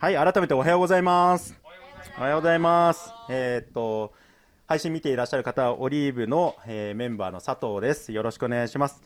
[0.00, 1.54] はい、改めておはようございます。
[2.16, 3.12] おはようございます。
[3.28, 4.14] えーっと、
[4.66, 8.10] 配信見ていらっしゃる方は、オリーブの、えーメンバーの佐藤です。
[8.10, 9.02] よろしくお願いします。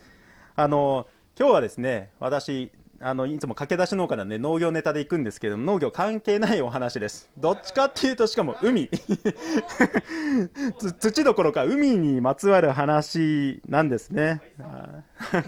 [0.55, 7.29] あの、今日はですね、私、あの、いつも駆け出し農家なんで農業ネタで行くんですけども、農業関係ないお話です。
[7.39, 8.89] どっちかっていうと、しかも海。
[11.01, 14.43] 土どころか海にまつわる話なんですね。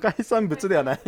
[0.03, 0.99] 海産物ではない。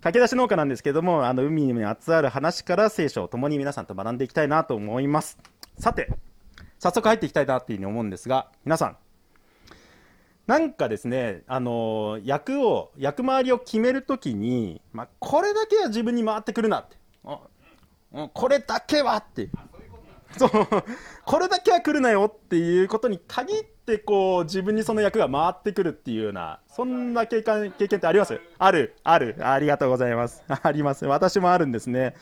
[0.00, 5.38] 駆け出し農家なんですけども、あの海にまつわる話から聖書を共に皆さんと学んでいきたいなと思います。
[5.78, 6.08] さて、
[6.78, 8.96] 早速入っていきたいなっていうふうに思うんですが、皆さん、
[10.46, 16.96] なんかですね、あの役を、役回りを決めるときに、まあ、これだけは自分に回ってくるなって。
[18.32, 19.50] これだけはって。
[20.36, 20.50] そう、
[21.24, 28.40] これだけは来るなよっていうことに限って、こう、自分にその役が回ってくるっていうような、そんな経験、経験ってあります？
[28.58, 30.44] ある、ある、ありがとうございます。
[30.48, 31.06] あります。
[31.06, 32.14] 私もあるんですね。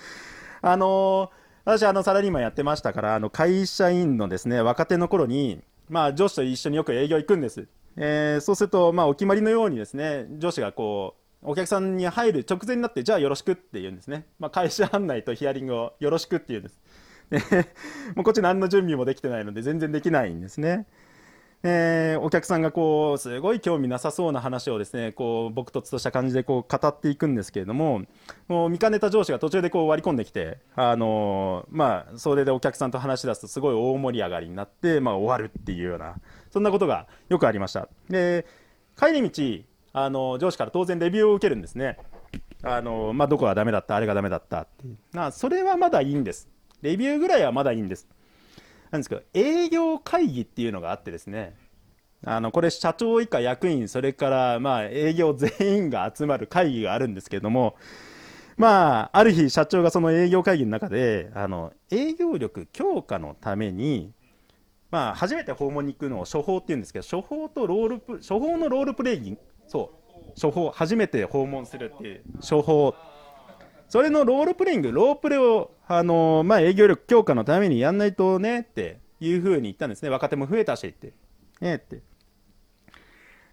[0.62, 1.30] あの
[1.64, 7.66] 私、あの、サラリーマンやってましたから、あの、会社員のですね、若手の頃に、まあ、上司と一緒によく営業行くんです。
[7.96, 14.26] えーそうすると、まあ、お決まりのようにですね、上司がこう、お客さんに入る直前になって、じゃあよろしくって言うんですね。
[14.38, 16.80] まあ、会社案内とヒアリングをよろしくって言うんです。
[18.14, 20.86] もうこっち何の準備もできてないので全然できないんですね。
[21.62, 28.02] えーお客さんがこうすごい興味なさそうな話をですねこう僕とつとした感じでこう語っていくんですけれども
[28.48, 36.16] もう見かねた上司が途中でこう割り込んできて、あのーまあ、それでお客さんと話し出すとすごい大盛り上がりになって、まあ、終わるっていうような
[36.50, 37.88] そんなことがよくありました。
[38.08, 38.46] で
[38.98, 41.98] 帰り道あの上司から当然レビューを受けるんですね。
[42.62, 46.48] あの、まあ、どこがダメだったあれがダメだったってまあそれはまだいいんです。
[46.86, 48.06] レビューぐらいはまだいいんです。
[48.92, 51.56] なんですけど営業会議っていうのがあってですね
[52.24, 57.74] あのこれ社長以下役員それからまあ営業全員が集まる会議があるんですけれども
[58.56, 64.12] まあある日社長がその営業会議の中であの営業力強化のために
[64.92, 69.98] まあ初めて訪問に行くのを処方っていうんですけど処方とロールプ処方のロールプレイングそ
[70.36, 72.94] う処方初めて訪問するっていう処方
[73.88, 80.08] それのロールプレイング、ロープレを、あのーまあ、営業力強化のためにやんないとねっていうふうに言ったんですね。
[80.10, 81.12] 若手も増えたしって。
[81.60, 82.00] ねって。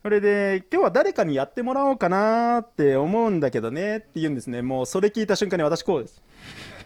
[0.02, 4.62] それで、今日は誰かにやってもらおうかなって思うんだけどねって言うんですね。
[4.62, 6.22] もうそれ聞いた瞬間に私こうです。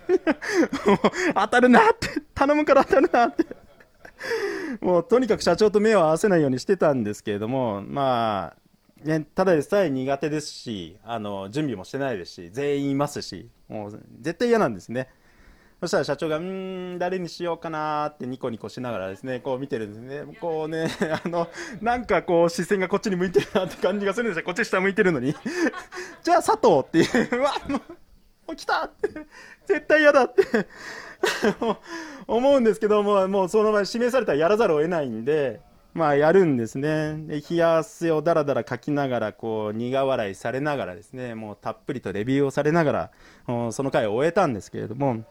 [1.33, 3.45] 当たるなって、頼むから当たるなって。
[4.81, 8.66] もうとにかく社長と目を合わせないようにしてたんですけれども、まあ、
[9.03, 15.09] ね、ただでさえ苦手ですし、あの、準備もしてないですし、全員いますし、もう絶対嫌なんですね。
[15.79, 20.35] そしたら社長が、うん、誰にしようかなってニコニコしながらですね、こう見てるんですね。
[20.41, 20.87] こうね、
[21.23, 21.47] あの、
[21.81, 24.43] なんかこう視線がこっちに向いてるなって感じがするんですよ。
[24.43, 25.35] こっち下向いてるのに。
[26.23, 27.79] じゃあ佐藤っていう、 うわ、もう、も
[28.53, 29.09] う来たって、
[29.67, 30.43] 絶対嫌だって。
[32.25, 35.61] 思うんですけども、もうその場で指名されたらやらざるを得ないんで、
[35.93, 37.17] まあやるんですね。
[37.27, 43.11] で、冷や汗をだらだらかきながら、こう、苦笑いされながらですね、もうたっぷりとレビューをされなが
[43.47, 45.23] ら、その回を終えたんですけれども、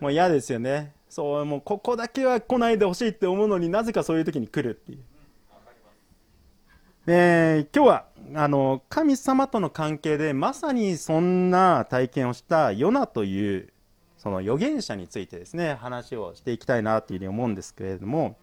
[0.00, 0.92] もう嫌ですよね。
[1.08, 4.98] そう、もうここだけは来ないでほしいって思うのになぜかそういう時に来るっていう。
[7.06, 13.68] で今日はあの神様との関係でまさにそんな体験をしたヨナという
[14.16, 18.38] その預言者についてですね話をしていきたいなというふうに思うんですけれども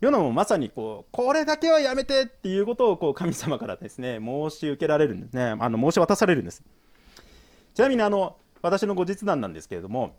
[0.00, 5.56] ヨナもまさにこうこれだけはやめてっていうことをこう神様からですね申し受けられるんですね。
[5.58, 6.62] あの申し渡されるんです。
[7.74, 10.16] ちなみにあの私の後日談なんですけれども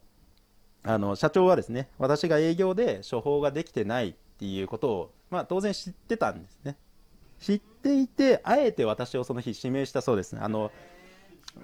[0.84, 6.78] あの社長はですね私が営業で処方ができてないっていうことを、まあ、当然知ってたんですね。
[7.40, 10.36] 知っていてあえて私をその日指名したそうです。
[10.40, 10.72] あの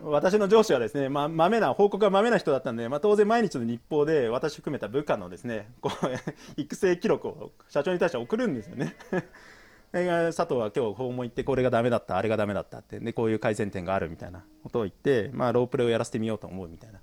[0.03, 6.09] 私の上司はですね、まあ、豆な報告が豆な人だったんで、まあ、当然毎日の日報で私含めた部下のですねこう
[6.59, 8.95] 育成記録を社長に対して送るんですよね
[9.91, 16.99] で佐藤は今日訪問行ってこれがダメだったあれがダメだったってでこういう改善点があるみたいなことを言って、まあ、ロープレをやらせてみようと思うみたいな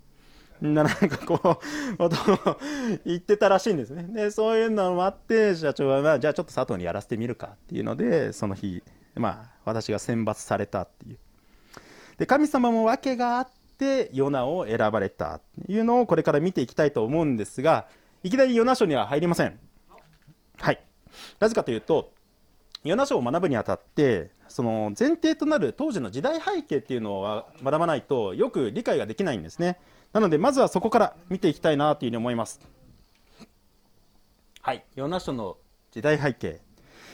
[0.60, 1.38] ななんかこう、
[1.96, 2.60] ことを
[3.06, 4.02] 言ってたらしいんですね。
[4.10, 8.82] で、そういうのもあって、社長は、まあ、じゃあちょっと佐藤にやらせてみるかっていうので、その日、
[9.14, 11.18] まあ、私が選抜されたっていう。
[12.20, 17.86] で、神様も訳があって、ヨナを選ばれたっていうのをこれから見ていきたいと思うんですが、
[18.22, 19.58] いきなりヨナ書には入りません。
[20.58, 20.84] はい。
[21.38, 22.12] なぜかというと、
[22.84, 29.80] ヨナ書を学ぶにあたって、その前提となる当時の時代背景っていうのを学ばないとよく理解ができないんですね。
[30.12, 32.60] なので、まずはそこから見ていきたいなというふうに思います。
[34.60, 34.84] はい。
[34.94, 35.56] ヨナ書の
[35.90, 36.60] 時代背景。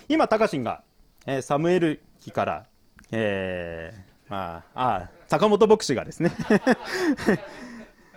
[0.09, 0.83] 今、タカシンが、
[1.27, 2.67] えーサムエル記から、
[3.13, 6.33] えーあ、あ坂本牧師がですね、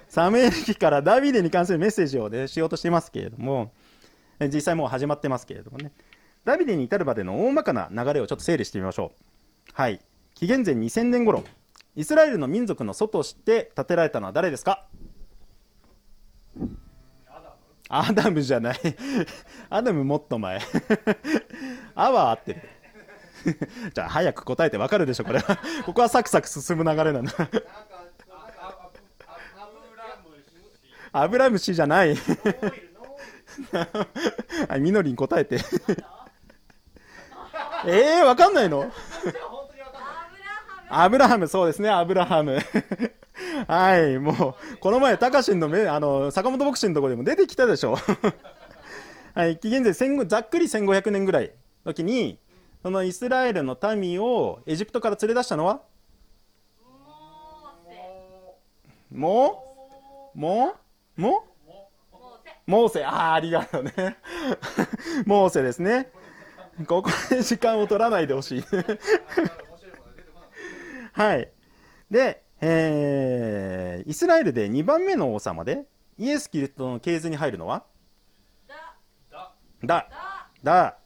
[0.07, 3.71] サムエル記からダビデに関するメッセージを、ね、しようとしていますけれども、
[4.53, 5.91] 実際もう始まってますけれどもね、
[6.45, 9.11] ダビデに至るまでの大まかな流れをちょっと整理してみましょ
[9.69, 9.71] う。
[9.73, 9.99] はい。
[10.33, 11.43] 紀元前2000年頃、
[11.95, 14.87] イスラエルの民族の祖として建てられたのは誰ですか？
[17.91, 18.41] アダム。
[18.41, 18.77] じゃない。
[19.69, 20.61] アダムもっと前。
[21.95, 22.61] アは合ってる。
[23.93, 25.57] じゃあ早く答えてわかるでしょこれは。
[25.85, 27.33] ここはサクサク進む流れなんだ。
[31.11, 32.15] アブラムシじゃない。
[34.79, 35.59] みのりん答えて。
[37.85, 38.91] えー、わかんないの？
[40.91, 42.59] アブラハム、そうですね、アブラハム。
[43.67, 47.97] はい、もう、この前、タカシンのめ、あの、坂本牧師のところでも出てきたでしょ。
[49.35, 51.51] はい、紀元前ざっくり1500年ぐらい
[51.85, 52.39] 時に、
[52.81, 55.81] そのイスラエルの民をエジプトから連れ出したのは？
[59.11, 60.39] もう？
[60.39, 60.73] も
[61.17, 61.21] う？
[61.21, 61.41] もう？
[62.65, 64.17] モーセ、ああ、ありがとうね。
[65.25, 66.11] モーセですね。
[66.87, 68.63] ここで時間を取らないでほしい。
[71.11, 71.51] はい。
[72.09, 75.85] で、えー、イスラエルで2番目の王様で、
[76.17, 77.83] イエス・キリストの系図に入るのは？
[78.67, 78.95] だ、
[79.83, 80.07] だ、
[80.63, 80.97] だ、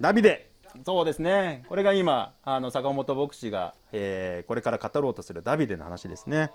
[0.00, 0.50] ダビデ。
[0.86, 1.64] そうですね。
[1.68, 6.52] これが今、あの、坂本牧師が、えー、これから語ろうとするダビデの話ですね。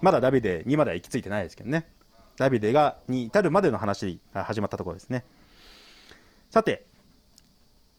[0.00, 1.86] まだダビデにまでは行き着いてないですけどね。
[2.36, 5.24] ダビデが、に至るまでの話が始まったところですね。
[6.50, 6.84] さて、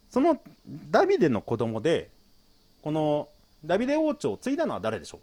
[0.10, 0.38] その
[0.92, 2.10] ダビデの子供で、
[2.82, 3.30] この
[3.64, 5.22] ダビデ王朝を継いだのは誰でしょう？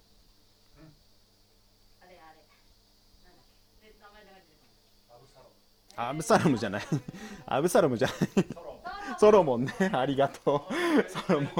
[5.95, 6.81] アブサロムじゃない
[7.45, 8.47] アブサロムじゃない
[9.19, 9.73] ソロモンね。
[9.93, 11.09] ありがとう。
[11.09, 11.51] ソロモン。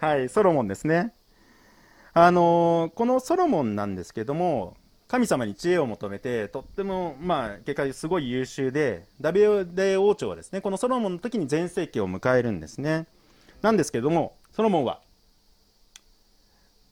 [0.00, 1.12] はいソロモンですね。
[2.12, 4.76] あの、このソロモンなんですけども
[5.08, 9.42] 神様に知恵を求めてとってもまあ結果すごい優秀でダビ
[9.74, 13.06] デ王朝はですねこのソロモンの時に全盛期を迎えるんですね。
[13.62, 15.00] なんですけどもソロモンは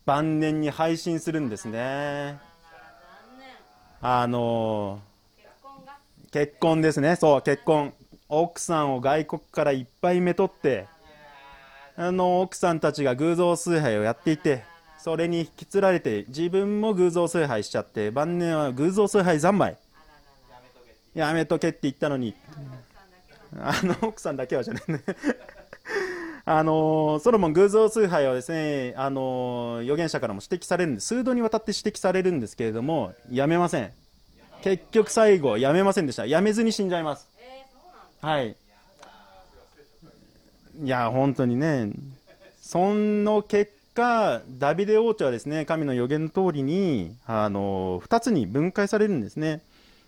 [0.05, 2.39] 晩年に配信するんですね。
[4.01, 5.01] あの
[6.33, 7.17] 結婚ですね。
[7.17, 7.95] そう結婚。
[8.35, 10.87] 奥さんを外国からいっぱいめとって
[11.97, 14.65] あの奥さんたちが偶像崇拝をやっていて
[14.99, 19.77] それに引きつられて自分も偶像崇拝しちゃって晩年は偶像崇拝三昧。
[21.15, 22.35] やめとけって言ったのに
[23.61, 25.03] あの奥さんだけはじゃないね。
[26.47, 33.93] あのソロモン偶像崇拝はですね、あの預言者からも指摘されるんで数度にわたって指摘されるんですけれどもやめません。
[34.63, 36.25] 結局最後やめませんでした。
[36.25, 37.29] やめずに死んじゃいます。
[38.23, 38.57] はい
[40.83, 41.93] いや本当にね
[42.63, 49.61] その結果ダビデ王朝はですね神の予言の通りにあの2つに分解されるんですね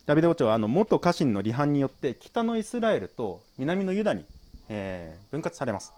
[0.07, 4.25] ダビデ王朝はあの元家臣の離反によって北のイスラエルと南のユダに、
[4.71, 5.93] えー、分割されます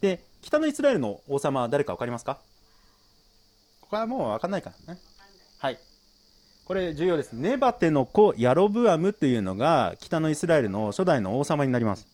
[0.00, 2.38] で、北のイスラエルの王様は誰か分かりますか？
[3.80, 5.00] ここはもう分かんないからね。
[5.58, 5.78] はい。
[6.66, 7.32] これ重要です。
[7.32, 12.08] ネバテの子ヤロブアムというのが北のイスラエルの初代の王様になります。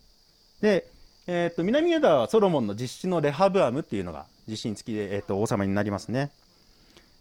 [0.61, 0.87] で、
[1.27, 6.31] えー、と南ユダはソロモンの実子のレハブアムっていうのが実子につきで、えー、と王様になりますね。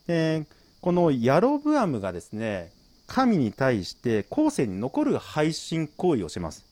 [0.07, 0.45] で
[0.81, 2.69] このヤロブアムがですね
[3.07, 6.65] 神に対して後世に残る配信行為をします。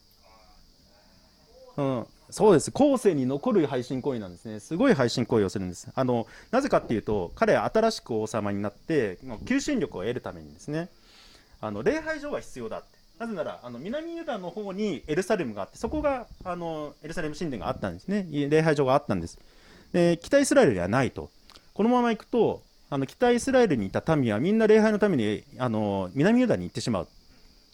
[1.78, 2.70] うん、そうです。
[2.70, 4.60] 後世に残る配信行為なんですね。
[4.60, 5.88] すごい配信行為をするんです。
[5.94, 10.88] あのなぜかっていうと彼は新しく王様になって求心力を得るためにですね。
[11.60, 13.00] あの礼拝所が必要だって。
[13.18, 18.26] なぜならあの南ユダの方にエルサレムがあってそこがあのエルサレム神殿があったんですね。
[18.30, 19.38] 礼拝所があったんです。
[19.92, 21.30] で北イスラエルではないと。
[21.74, 27.08] このまま行くとあの北イスラエルにいた民はみんな礼拝のためにあの南ユダに行ってしまう。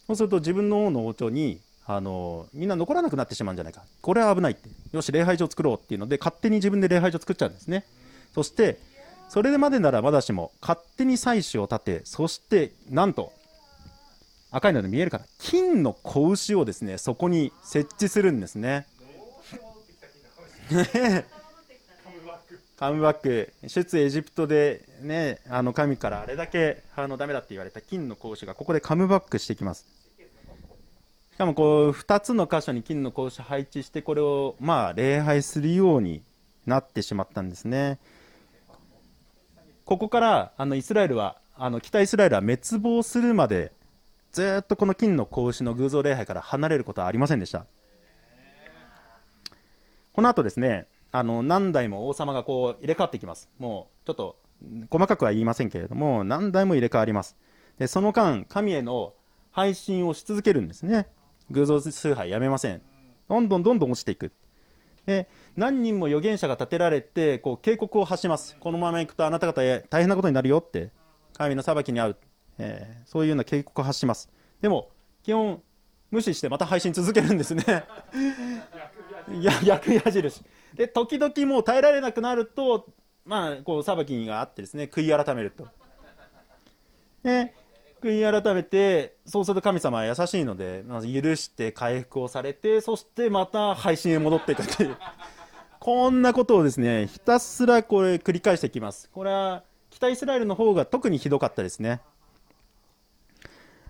[0.07, 3.81] そうすると自分の王の王朝にあのみんな残らなくなってしまうんじゃないか。
[4.01, 4.69] これは危ないって。
[4.91, 7.85] よし礼拝所作ろうっていうので勝手に自分で礼拝所作っちゃうんですね。
[8.33, 8.77] そして
[9.29, 13.31] それまでならまだしも勝手に祭祀を立てそしてなんと
[14.51, 18.85] 赤いので見えるかな金の子牛をですねそこに設置するんですね。
[22.77, 23.53] カムバック。
[23.65, 29.85] 出エジプトでねあの神からあれだけあのダメだって言われた金の子牛がここでカムバックしてきます
[31.37, 36.23] しかもこう2つの箇所に金の格子配置してこれをまあ礼拝するように
[36.65, 37.99] なってしまったんですね
[39.85, 43.71] ここからあのイスラエルはあの北イスラエルは滅亡するまで
[44.31, 47.67] ずっとこの金の格子の偶像礼拝から離れることはありませんでした
[50.13, 54.37] この後ですねあの何代も王様がこう入れ替わっていきますもうちょっと
[54.89, 57.37] 細かくは言いませんけれども、何代も入れ替わります。
[57.77, 59.13] で、その間、神への
[59.51, 61.07] 配信をし続けるんですね。
[61.51, 62.81] 偶像崇拝やめません。
[63.29, 64.31] どんどんどんどん落ちていく。
[65.05, 68.57] で、何人も預言者が立てられて、こう警告を発します。
[68.59, 70.91] このまま行くとあなた方へ大変なことになるよって、
[71.33, 72.17] 神の裁きに遭う。
[72.59, 74.29] えー、そういうような警告を発します。
[74.61, 74.89] でも、
[75.23, 75.61] 基本、
[76.09, 77.63] 無視してまた配信続けるんですね。
[79.31, 80.43] い や、逆矢印。
[80.73, 82.87] で、時々もう耐えられなくなると、
[83.25, 85.67] まあ、こう、裁きがあってですね、悔い改めると。
[87.23, 87.53] で、
[88.01, 94.97] 悔い改めて、そうすると神様は優しいので、まず許して回復をされて、そしてまた配信へ戻っていくという。
[95.79, 99.09] こんなことをですね、ひたすらこれ繰り返していきます。
[99.13, 102.01] これは、北イスラエルの方が特にひどかったですね。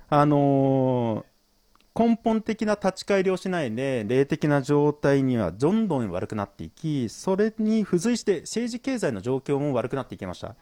[0.09, 10.55] あのー、根本的な立ち返りをしないで、霊的な状態にはどんどん悪くなっていき、それに付随して政治経済の状況も悪くなっていきました。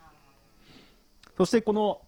[1.37, 2.01] そしてこの、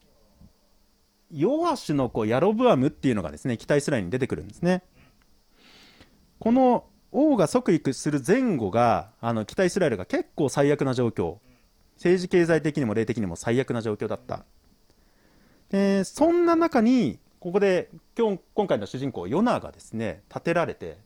[1.31, 4.83] ヨアシュの子ヤロブアムっていうのがですね、北イスラエルに出てくるんですね。
[6.39, 11.37] この王が即位する前後が、あの北イスラエルが結構最悪な状況、
[11.95, 14.45] 政治経済的にも霊的にも最悪な状況だった。
[15.69, 20.97] でそんな中に、ここで今日今回の主人公、ヨナがですね、立てられて、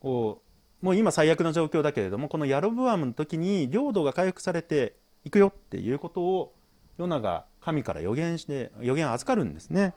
[0.00, 0.42] こ
[0.82, 6.54] うもう今最悪な状況だけれども、このヤロブアムの時に領土が回復されていくよっていうことを、
[6.98, 9.94] ヨナが神から予言して、予言を預かるんですね。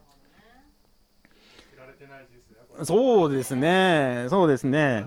[2.84, 5.06] そうですね、そうですね。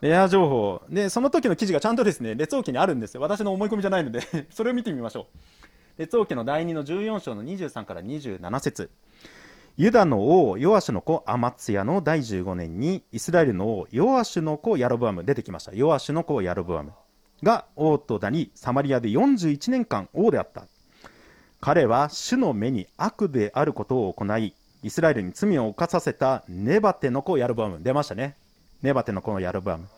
[0.00, 0.82] レア情報。
[0.88, 3.20] で、その時の記事がちゃんとですね、列王記にあるんですよ。
[3.20, 5.38] 私の思い込みじゃないので それを見てみましょう。
[5.98, 8.90] 列王記の第2の14章の23から27節
[9.76, 15.72] ユダの王、ヨアシュの子、アマツヤの第15年に、イスラエルの王、ヨアシュの子、ヤロブアム、出てきました。
[15.72, 16.92] ヨアシュの子、ヤロブアム
[17.44, 20.66] が王となり、サマリアで41年間王であった。
[21.60, 27.82] 彼は主の目に悪であることを行い、イスラエルに罪を犯させたネバテの子ヤルバム。
[27.82, 28.36] 出ましたね。
[28.82, 29.88] ネバテの子のヤルバム。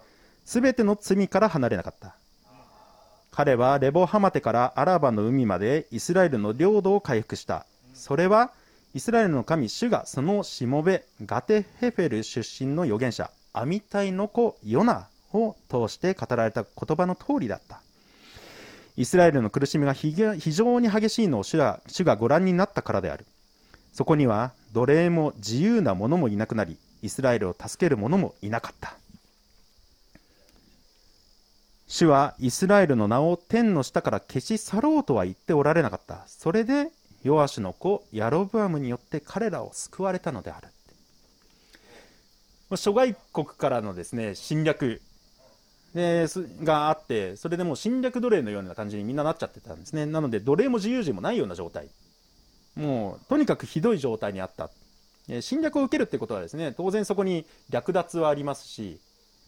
[0.45, 2.17] すべての罪から離れなかった。
[3.31, 7.67] 彼はレボハマテからアラバの海までイスラエルの領土を回復した。
[7.95, 8.53] それは
[8.95, 17.83] イスラエルの神主がそのしもべガテヘフェル出身の預言者アミタイの子ヨナを通して語られた言葉の通りだった。
[18.97, 20.13] イスラエルの苦しみが非
[20.53, 23.27] 常に激しいのを主が主がご覧になったからである。
[23.93, 28.95] そこには奴隷も自由な者もいなくなりイスラエルを助ける者もいなかった。
[31.89, 36.23] 主はイスラエルの名を天の下から消し去ろうとは言っておられなかった。
[36.27, 36.91] それで
[37.25, 40.69] ヨアシュの子ヤロブアムによって彼らを救われたのである。
[42.77, 45.03] 諸外国からのですね侵略
[45.95, 46.27] で
[46.63, 50.07] があってそれでもう侵略奴隷のような感じにみんななっちゃってたんですね。
[50.07, 51.89] なので奴隷も自由人もないような状態。
[52.77, 54.71] もうとにかくひどい状態にあった、
[55.29, 59.01] え侵略を受けるってことはですね当然そこに略奪はありますし、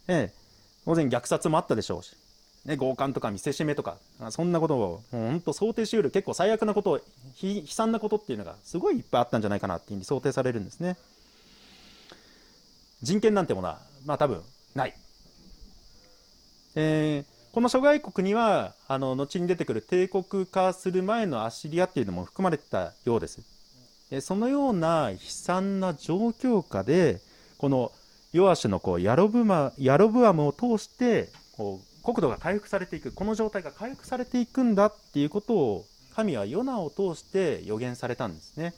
[0.08, 0.42] ええ
[0.84, 2.16] 当然虐殺もあったでしょうし、
[2.64, 3.99] ね、強姦とか見せしめとか
[4.30, 7.00] そんなことを本当想定しうる結構最悪なこと
[7.40, 10.96] 悲惨なことっていうのがすごいいっぱいあったんじゃないかなっていうふうに想定されるんですね。
[13.02, 14.42] 人権なんてものはまあ多分
[14.75, 14.94] ない、
[16.74, 23.42] えーこの諸外国にはあの後に出てくる帝国化する前のアシリアっていうのも含まれてたようです。
[24.10, 27.20] えそのような悲惨な状況下で
[27.58, 27.92] この
[28.32, 33.12] ヨアシュのこうヤロブマヤロブアムを通してこう国土が回復されていく。
[33.12, 35.84] この状態が回復されていくんだっていうことを
[36.16, 38.72] 神はヨナを通して予言されたんですね。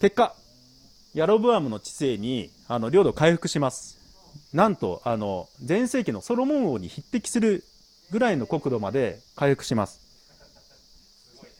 [0.00, 0.34] 結果
[1.12, 4.01] ヤロブアムの知性にあの領土回復します。
[4.52, 7.64] なんとあの前世紀のソロモン王に匹敵する
[8.10, 10.00] ぐらいの国土まで回復します。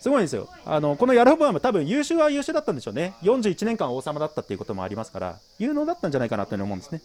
[0.01, 0.49] すごいんですよ。
[0.67, 3.15] あのこのヤロボアム多分優秀は優秀だったんでしょうね。
[3.23, 7.03] 41年間王様だったっていうこともありますから有能だったんじゃないかなという風に思うんですね。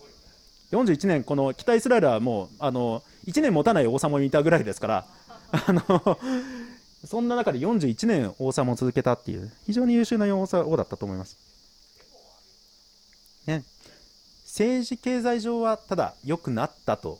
[0.71, 5.05] 41年この北イスラエルはもうあの1年持たない王様もいたぐらいですから
[5.51, 6.17] あの
[7.05, 10.45] そんな中で41年王様を続けたっていう非常に優秀な王
[10.75, 11.37] だったと思います、
[13.45, 13.63] ね、
[14.57, 17.19] 政治経済上はただ良くなったと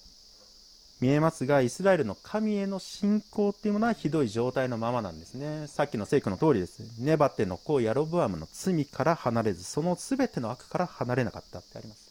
[0.99, 5.67] 見えますがイスラエルの神への信仰っていうものはひどい状態のままなんですね。
[5.67, 6.81] さっきの聖句の通りです。
[6.99, 12.09] ネバテの子ヤロブアムの罪から離れずその全ての悪から離れなかったってあります。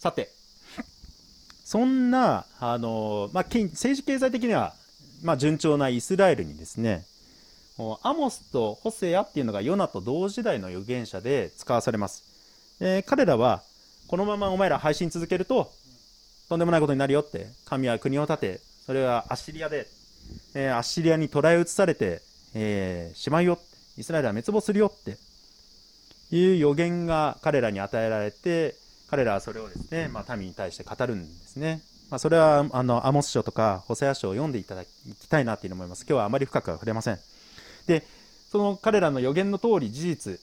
[0.00, 0.28] さて
[1.64, 4.74] そんなあの、まあ、政治経済的には、
[5.22, 7.06] まあ、順調なイスラエルにですね
[8.02, 12.22] アモスとホセアっていうのがヨナと同時代の預言者で使わされます、
[12.80, 13.62] えー、彼らは
[14.08, 15.70] このままお前ら配信続けると
[16.48, 19.86] とんでもないことになるよって神は国を建てそれはアッシリアで
[20.54, 22.20] えー、アッシリアに捕らえ移されて、
[22.54, 23.58] えー、しまうよ
[23.96, 25.16] イスラエルは滅亡するよって
[26.34, 28.74] いう予言が彼らに与えられて
[29.10, 31.80] 彼らはそれをですね、まあ、民に対して語るんですね、
[32.10, 34.88] まあ、それはあのアモス書とかホセア書を読んでいただき
[35.28, 36.02] たいなというふうに思います。
[36.02, 37.18] 今日はあまり深くは触れません。
[37.86, 38.04] で
[38.50, 40.40] その彼らの予言の通り事実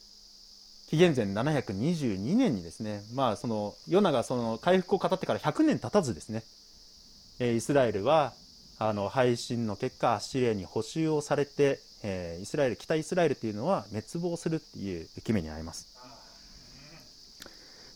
[0.92, 6.42] 紀元前722年にですね、まあ、そのヨナがその回復を語ってから100年経たずですね、
[7.40, 8.34] えイスラエルは
[8.78, 15.88] あの配信の結果アッシリアに補修をされて、えー、イスラエル北イスラエルというのは滅亡するっていう決めにあります。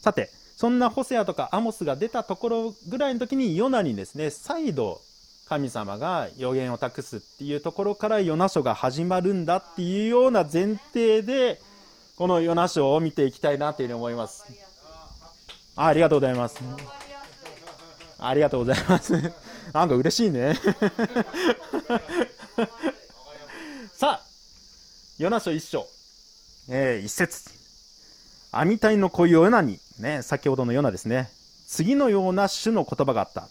[0.00, 5.02] さてそんなホセアとかアモスが出たところぐらいの時にヨナにですね再度
[5.50, 11.60] 神様が予言を託すっていうところからヨナ書が始まるんだっていうような前提で
[12.16, 14.46] このヨナ書を見ていきたいなというふうに思います。
[15.76, 16.58] あありがとうございます。
[18.18, 19.12] ありがとうございます。
[19.74, 20.54] なんか嬉しいね。
[23.92, 24.22] さあ
[25.18, 25.86] ヨナ書一章、
[26.70, 27.50] えー、一節。
[28.50, 29.78] 網体の恋ヨナに。
[29.98, 31.30] ね先ほどのヨナですね。
[31.68, 33.46] 次のような種の言葉があった。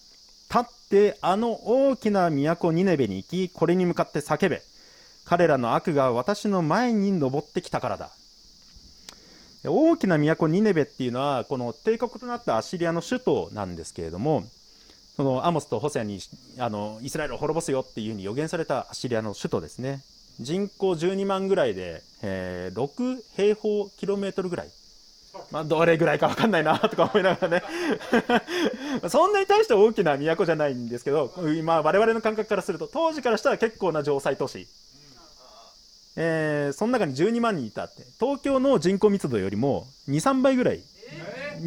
[0.49, 4.63] 立ってあの大きな都ニネベに行きこれに向かって叫べ。
[5.23, 8.09] 彼らの悪が私の前に登ってきたからだ。
[9.67, 14.43] 大きな都ニネベっていうのはこの帝国となったアシリアの首都なんですけれども
[15.15, 16.19] そのアモスとホセアに
[16.59, 20.01] あのイスラエルを滅ぼすよっていうふうに予言されたアシリアの首都ですね。
[20.41, 24.67] 人口12万ぐらいで、えー、6平方キロメートルぐらい。
[25.51, 27.63] まあ、どれぐらいか分かんないなとか思いながらね。
[29.09, 34.67] そんなに対して大きな都じゃないんですけど今我々の感覚からすると当時からしたら結構な城塞都市。
[36.15, 38.03] えー、その中に12万人いたって。
[38.19, 40.79] 東京の人口密度よりも23倍ぐらい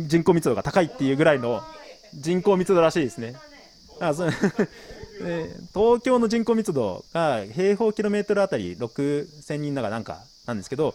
[0.06, 1.62] 人口密度が高いっていうぐらいの
[2.14, 3.34] 人口密度らしいですね。
[4.00, 4.26] あそ
[5.20, 10.94] え東京の人口密度が平方キロメートルあたり6000人だかなんかなんですけど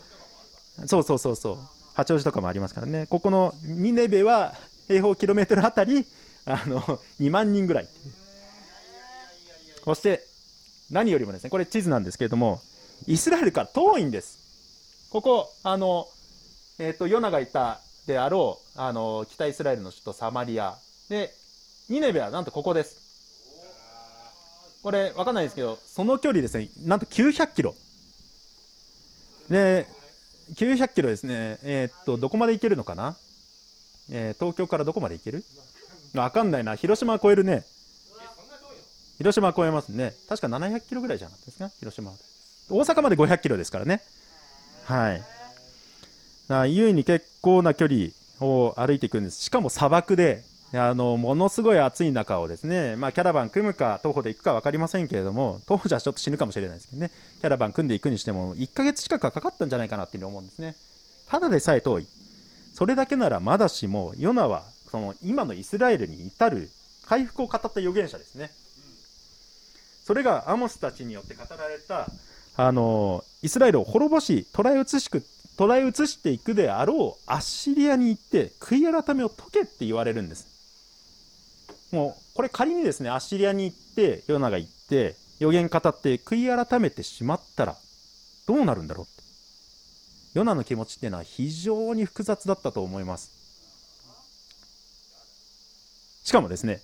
[0.86, 1.58] そうそうそうそう。
[1.94, 3.06] 八王子とかもありますからね。
[3.08, 4.56] ここのミネベは
[4.88, 6.06] 平方キロメートルあたり
[6.46, 6.82] あの
[7.20, 7.88] 2万人ぐらい
[9.84, 10.26] そして
[10.92, 12.62] 何よりもですねこれ地図なんですけれども
[13.08, 15.10] イスラエルから遠いんです。
[15.12, 16.08] ここ、あの、
[16.80, 20.78] えっ、ー、と、ヨナがいたであろう、あの、北イスラエルの首都サマリア。
[21.10, 21.34] で、
[21.90, 23.02] ニネベはなんとここです。
[24.82, 27.76] これ、わかんないですけど、その距離ですね、なんと900キロ。
[29.50, 29.88] で、
[30.56, 33.16] 900キロですね、えー、っと、どこまで行けるのかな？
[34.12, 35.44] えー、東京からどこまで行ける？
[36.14, 36.76] わかんないな。
[36.76, 37.64] 広島は超えるね。
[39.18, 40.14] 広島は超えますね。
[40.28, 41.70] 確か700キロぐらいじゃなかったですか？
[41.80, 42.18] 広島は。
[42.74, 44.02] 大阪まで500キロですからね。
[44.86, 46.76] はい。
[46.76, 48.08] 優に結構な距離
[48.42, 49.42] を歩いていくんです。
[49.42, 60.76] しかも砂漠で、あの、ものすごい暑い中をですね、まあ、キャラバン組むか、徒歩で行くか分かりませんけれども、徒歩じゃちょっと死ぬかもしれないですけどね、キャラバン組んでいくにしても、1ヶ月近くはかかったんじゃないかなっていうふうに思うんですね。
[61.30, 62.08] ただでさえ遠い。
[62.74, 66.72] それだけならまだしも、ヨナは、その、今のイスラエルに至る
[67.06, 68.50] 回復を語った預言者ですね。
[70.04, 72.08] それがアモスたちによって語られた
[72.56, 75.24] あのイスラエルを滅ぼし捕らえ移しく
[75.58, 80.48] 捕らえ移していくであろうアッシリアに行って悔い改めを解けって言われるんです。
[81.92, 87.76] もうこれ仮にですねアッシリアに行ってヨナが行って予言語って悔い改めてしまったら
[88.48, 89.24] どうなるんだろうって。
[90.34, 93.32] ヨナの気持ちっていうのは非常に複雑だったと思います。
[96.24, 96.82] しかもですね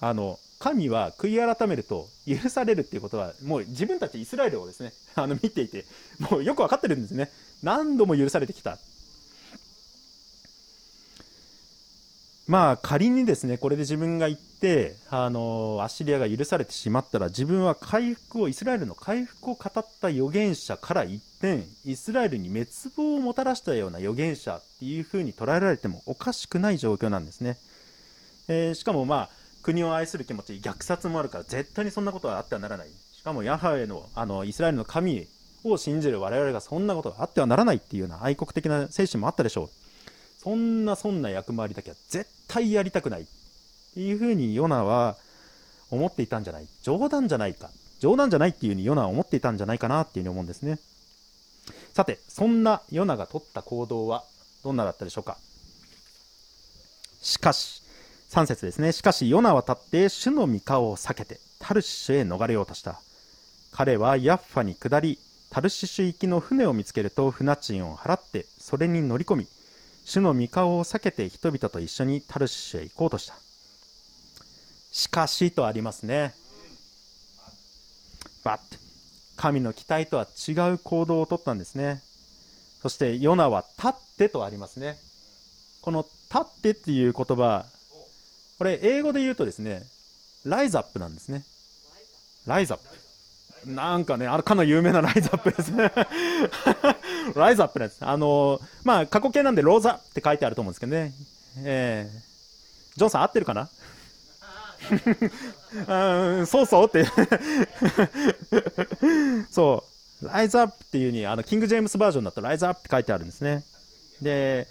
[0.00, 5.84] あの神は悔い改めると許されるっていうことはもう自分たちイスラエルをですね あの見ていて
[6.20, 7.32] もうよく分かってるんですね。
[7.64, 8.78] 何度も許されてきた。
[12.46, 27.58] まあ仮にですねこれで自分が言ってあのアッシリアが許されてしまったら自分は回復をイスラエルの回復を語った預言者から一転イスラエルに滅亡をもたらしたような預言者っていうふうに捉えられてもおかしくない状況なんですね、
[28.48, 32.88] えー、しかもまあ国を愛する気持ち虐殺もあるから絶対にそんなことはあってはならない。
[32.88, 35.26] しかもヤハウェのあのイスラエルの神
[35.64, 39.70] を信じる我々がそんなことがあってはならないっていうような愛国的な精神もあったでしょう。
[40.42, 43.24] そんなそんな役回りだけは絶対やりたくないっ
[43.94, 45.16] ていうふうにヨナは
[45.90, 46.66] 思っていたんじゃない。
[46.82, 47.70] 冗談じゃないか。
[48.00, 50.80] 冗談じゃないっていうふうにヨナは思っていたんじゃないかなっていうふうに思うんですね。
[51.92, 54.24] さてそんなヨナが取った行動は
[54.64, 55.38] どんなだったでしょうか。
[57.20, 57.81] しかし
[58.32, 58.92] 3節ですね。
[58.92, 62.98] しかし、ヨナは立って、主の御顔を避けて、タルシシュへ逃れようとした。
[63.72, 65.18] 彼はヤッファに下り、
[65.50, 69.46] タルシシュ行きの船を見つけると、船賃を払って、それに乗り込み、
[70.06, 73.34] 主の御顔を避けて人々と一緒にタルシシュへ行こうとした。
[74.92, 76.34] しかしとありますね。
[78.44, 78.78] バッて
[79.36, 82.00] 神の期待とは違う行動をとったんですね
[82.80, 84.96] そしてヨナは立ってとありますね
[85.80, 87.64] この立ってっていう言葉
[88.62, 89.82] これ英語で言うとですね
[90.46, 91.42] ライズアップなんですね
[92.46, 92.78] ライズアッ
[93.66, 95.92] プなんかね、あれかなり有名な ライズアップですね。
[97.36, 97.98] ライズアップです。
[98.00, 101.12] あのまあ、過去形なんでローザって書いてあると思うんですけどね。
[101.58, 103.68] えー、ジョンさん合ってるかな？
[106.40, 107.06] うん、そうそうって
[109.52, 109.84] そ
[110.22, 113.64] う、ライズアップっていうに、あの、キング・ジェームスバージョンだとライズアップって書いてあるんですね。
[114.20, 114.66] で、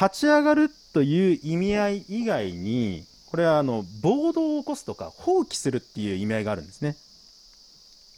[0.00, 6.96] 立ち上がるという意味合い以外に、これはあの、暴動を起こすとか、放棄するっていう意味合いがあるんですね。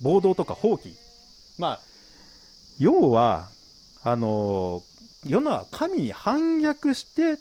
[0.01, 0.95] 暴動とか放棄。
[1.59, 1.81] まあ、
[2.79, 3.49] 要は、
[4.05, 4.83] あの、
[5.27, 7.39] 世のは神に反逆して、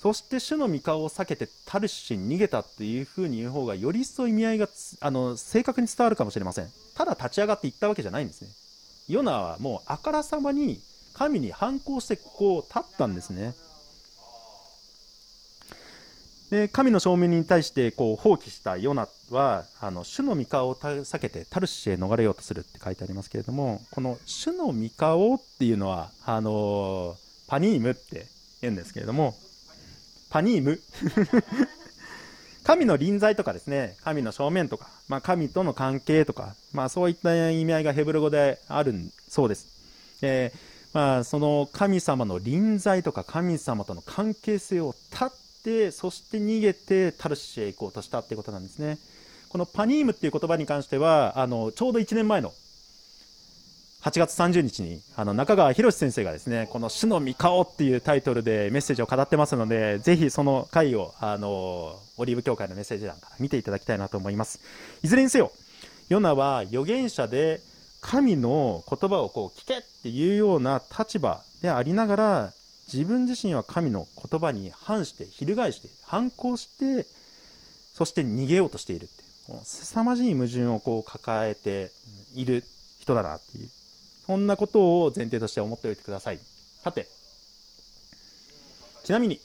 [0.00, 4.68] そして主の御顔を避けてタルシに逃げたっていうふうに言う方がより一層意味合いが
[5.00, 8.48] あの正確に伝わるかもしれませんただ立ち上がっていったわけじゃないんですね
[9.08, 10.78] ヨナはもうあからさまに
[11.14, 13.54] 神に反抗してこう立ったんですね
[16.50, 27.16] で神の正面に対してこう放棄したヨナはあの主の御顔を避けてタルシへ逃れようとするって書いてありますけれどもこの主の御顔っていうのはあの
[27.48, 28.26] パニームって
[28.62, 29.34] 言うんですけれども
[30.30, 30.80] パニーム
[32.68, 38.92] 神の臨在とかですね、神の正面とか、まあ、神との関係とか、まあ、そういった意味合いがヘブル語である
[39.26, 39.68] そうです。
[40.20, 40.58] えー、
[40.92, 45.32] まあ、その神様の臨在とか神様との関係性を断っ
[45.68, 48.98] て、そして逃げてタルシへ行こうとしたってことなんですね。
[49.50, 52.52] このパニームっていう言葉に関しては、あの、ちょうど1年前の
[54.02, 64.60] 8月30日にあの中川博先生がですねこの「主の御顔」っていうタイトルでメッセージを語ってますのでぜひその回をあのオリーブ教会のメッセージ欄から見ていただきたいなと思います
[65.02, 65.50] いずれにせよ
[66.08, 67.60] ヨナは預言者で
[68.00, 72.52] 神の言葉をこう聞けっていうような立場でありながら
[72.92, 77.06] 自分自身は神の言葉に反して翻して反抗して
[77.94, 79.24] そして逃げようとしているって
[79.64, 81.90] 凄まじい矛盾をこう抱えて
[82.34, 82.64] いる
[83.00, 83.68] 人だなっていう
[84.28, 86.38] そんなことを前提として思っておいてください。
[86.82, 87.06] さて、
[89.02, 89.40] ちなみに、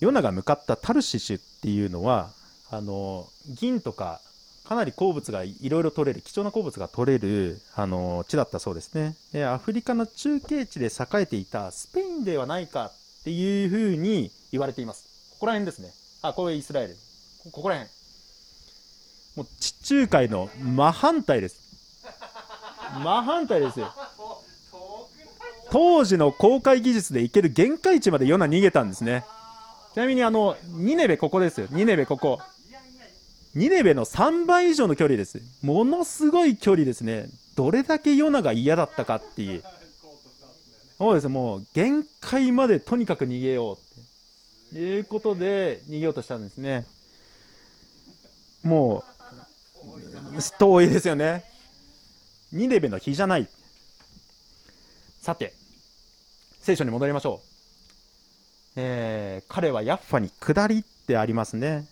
[0.00, 2.30] ヨナが向かったタルシシュっていうのは、
[2.70, 4.22] あの、銀とか、
[4.70, 9.16] かなり鉱物がいろいろ取れる、貴重な鉱物が取れる、あの、地だったそうですね。
[9.32, 15.32] で、アフリカの中継地で栄えていたスペインではないかっていうふうに言われています。
[15.32, 15.90] ここら辺ですね。
[16.22, 16.96] あ、これイスラエル。
[17.50, 17.90] ここら辺。
[19.34, 21.56] もう地中海の真反対です。
[23.02, 23.92] 真反対ですよ
[25.72, 29.24] 当時の公開技術で行ける限界値までヨナ逃げたんですね
[29.94, 32.40] ちなみにあのニネベここですよニネベここ
[33.54, 35.40] ニネベの3倍以上の距離です。
[35.62, 37.28] ものすごい距離ですね。
[37.56, 39.62] どれだけヨナが嫌だったかっていう。
[40.98, 44.78] そうですもう限界までとにかく逃げようって。
[44.78, 46.86] いうことで逃げようとしたんですね。
[48.62, 49.10] もう
[50.58, 51.44] 遠いですよね。
[52.52, 53.48] ニネベの日じゃない。
[55.20, 55.54] さて、
[56.60, 57.46] 聖書に戻りましょう。
[58.76, 61.86] えー、彼はヤッファに下りってありますね。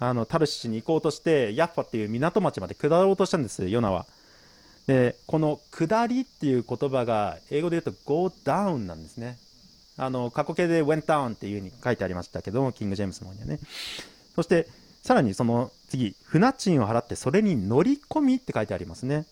[0.00, 4.06] あの、タルシに行こうとして、ヤッファっていう港町まで下ろうとしたんです、ヨナは。
[4.86, 9.38] で、この下りっていう言葉が、英語で言うと go down なんですね。
[9.98, 13.60] あの、過去形で went down っていう風に書いてありましたけども、キング・ジェームスの方にはね。
[14.34, 14.66] そして、
[15.02, 19.26] さらにその次、船賃を払ってそれに乗り込みって書いてありますね。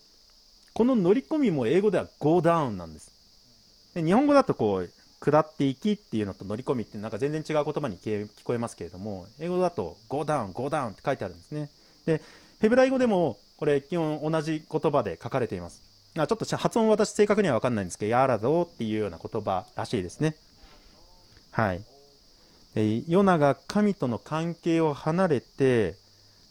[0.73, 3.11] この乗り込みも英語では go down なんです。
[3.95, 11.69] で日本語だとこう、下っていきっていうのと乗り込みってなんか全然違う言葉に聞こえますけれども、英語だと go down, go down って書いてあるんですね。
[12.05, 12.21] で、
[12.59, 15.81] ヘブライ語でもこれ基本同じ言葉で書かれています。
[16.17, 20.35] あちょっと発音私正確には分かんないんですけど、ヤーラドっていうような言葉らしいですね。
[21.51, 21.83] はい。
[23.07, 25.95] ヨナが神との関係を離れて、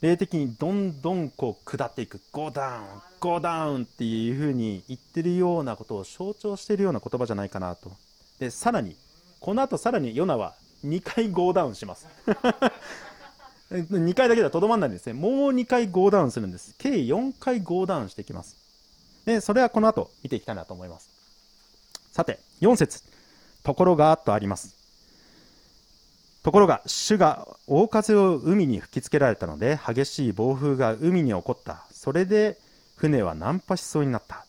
[0.00, 2.84] 霊的にどんどんこう下っていく、ゴーダウン、
[3.18, 7.90] ゴーダウンっていうふうに言ってるようなことを象徴しているような言葉じゃないかなと。
[8.38, 8.96] で、さらに、
[9.40, 12.06] この後さらにヨナは2回ゴーダウンします。
[13.70, 15.12] 2回だけではとどまらないんですね。
[15.12, 16.74] もう2回ゴーダウンするんです。
[16.78, 18.56] 計4回ゴーダウンしていきます。
[19.26, 21.10] で、それはこの後見ていきたいなと思います。
[22.12, 23.02] さて、4節
[23.62, 24.78] ところがとあります。
[26.42, 32.56] ところが主が大風を海に吹きつけられたので激しい暴風が海に起こったそれで
[32.96, 34.46] 船は難破しそうになった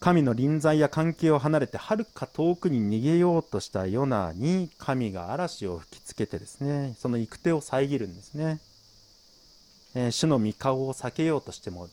[0.00, 8.60] 神の臨在や関係を離れてはるか遠くに逃げようとしたヨナに神が嵐を吹きつけてですねその行く手を遮るんですね。
[9.94, 11.88] えー、主の御顔を避けようとしても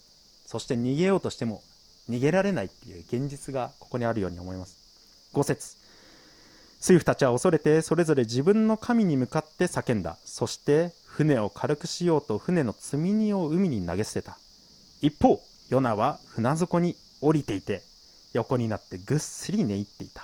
[0.46, 1.62] そして逃げようとしても
[2.10, 4.78] 逃げられないっていう現実がここにあるように思います。
[5.34, 5.76] 5節。
[6.80, 10.18] 水夫たちは恐れてそれぞれ自分の神に向かって叫んだ。
[10.24, 14.38] そして船を軽くしようと船の積み荷を海に投げ捨てた。
[15.02, 17.82] 一方ヨナは船底に降りていて
[18.34, 20.24] 横になってぐっすり寝入っていた、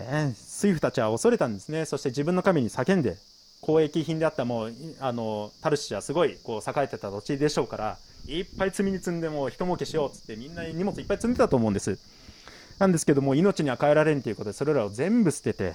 [0.00, 1.84] えー、水夫たちは恐れたんですね。
[1.84, 3.16] そして自分の神に叫んで
[3.60, 11.98] 交易品であったもうあのタルシはすごいこう栄えてた土地でしょうからいっぱい積みに積んでもう一儲けしようっつってみんな荷物いっぱい積んでたと思うんです。
[12.78, 15.74] なんですけども命には変えられんということでそれらを全部捨てて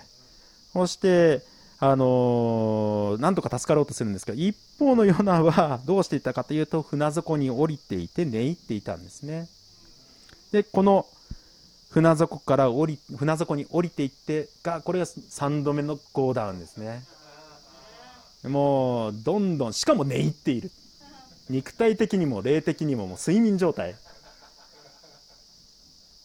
[0.71, 1.41] そして
[1.79, 9.47] あのー、なんとか助かろうとするんですけど一方のヨナは どうしていたかというと船底に降りていて寝入っていたんですね。
[10.51, 11.05] でこの
[11.89, 17.03] 船底から降り船底に降りていってがこれが3度目のゴーダウンですね。
[18.43, 20.71] もうどんどんしかも寝入っている。
[21.49, 23.95] 肉体的にも霊的にももう睡眠状態。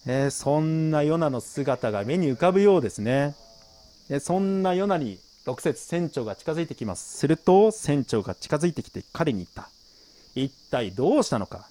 [0.07, 3.35] えー、そんなヨナの姿が目に浮かぶようですね。
[4.09, 7.17] でそんなヨナに6節船長が近づいてきます。
[7.17, 9.71] すると船長が近づいてきて彼に言った。
[10.35, 11.67] 一体どうしたのか？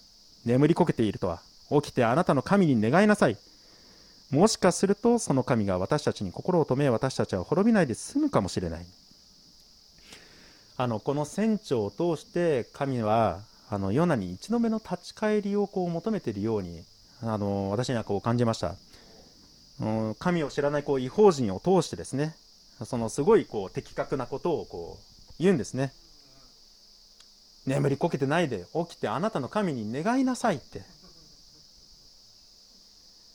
[0.48, 3.38] 眠りこけているとは起きてあなたの神に願いなさい。
[4.32, 8.86] もしかするとその神が私たちに心を止め私たちは滅びないで済むかもしれない。
[10.78, 16.82] あのこの船長を通して神はあのヨナに一度目の立ち返りをこう求めているように
[17.22, 18.76] あの私にはこう感じました。
[20.18, 22.36] 神を知らないこう違法人を通してですね、
[22.86, 25.94] そのすごいこう的確なことをこう言うんですね。
[27.66, 30.82] 眠りこけてないで起きてあなたの神に願いなさいって。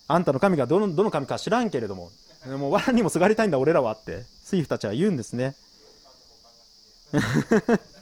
[0.08, 2.10] あんたの神がどのどの神か知らんけれども、
[2.58, 5.54] もう藁にもすがりたいんだ俺らはって、水夫たちは言うんですね。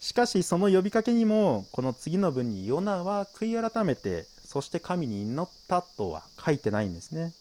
[0.00, 7.32] しかしその呼びかけにもこの次の文にヨナは悔い改めてそして神に祈ったとは書いてないんですね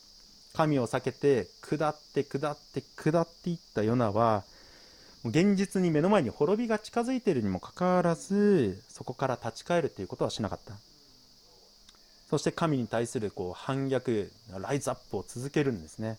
[0.56, 4.44] 神を避けて下って下って下っていったヨナは
[5.26, 10.74] 現実に目の前に滅びが近づいているにもかかわらずそこから立ち返るということはしなかった
[12.30, 16.18] そして神に対するこう反逆ライズアップを続けるんですね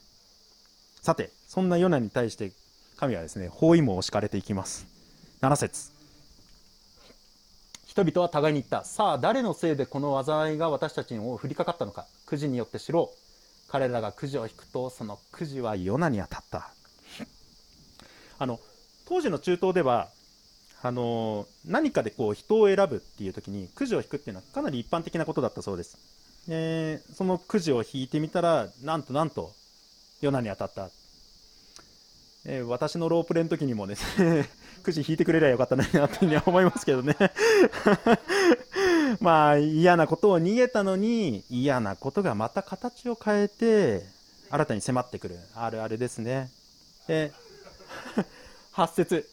[1.00, 2.52] さてそんなヨナに対して
[2.96, 4.86] 神はですね包囲網を敷かれていきます
[5.40, 5.96] 7節
[7.96, 8.84] 人々は互いに言った。
[8.84, 12.04] さあ、誰のせいでこの災いが私たちに降りかかったのか。
[12.26, 13.25] くじによって知ろう。
[13.68, 16.70] 彼らがくじを引くと、そのくじはヨナに当たった。
[18.38, 18.60] あの、
[19.06, 20.10] 当時の中東では、
[20.82, 25.96] あの何かでこう人を選ぶっていう時にくじを引くっていうのはかなり一般的なことだったそうです。
[26.48, 29.52] えー、そのくじを引いてみたら、なんとなんと、
[30.20, 30.90] ヨナに当たった。
[32.48, 34.48] え、私のロープレの時にもですね
[34.84, 37.16] くじ引いてくれりゃよかったなというふうには思いますけどね
[39.20, 44.06] まあ嫌なことを逃げたのに嫌なことがまた形を変えて
[44.50, 45.38] 新たに迫ってくる。
[45.54, 46.50] あるあるですね。
[47.06, 47.32] で
[48.74, 49.28] 8節。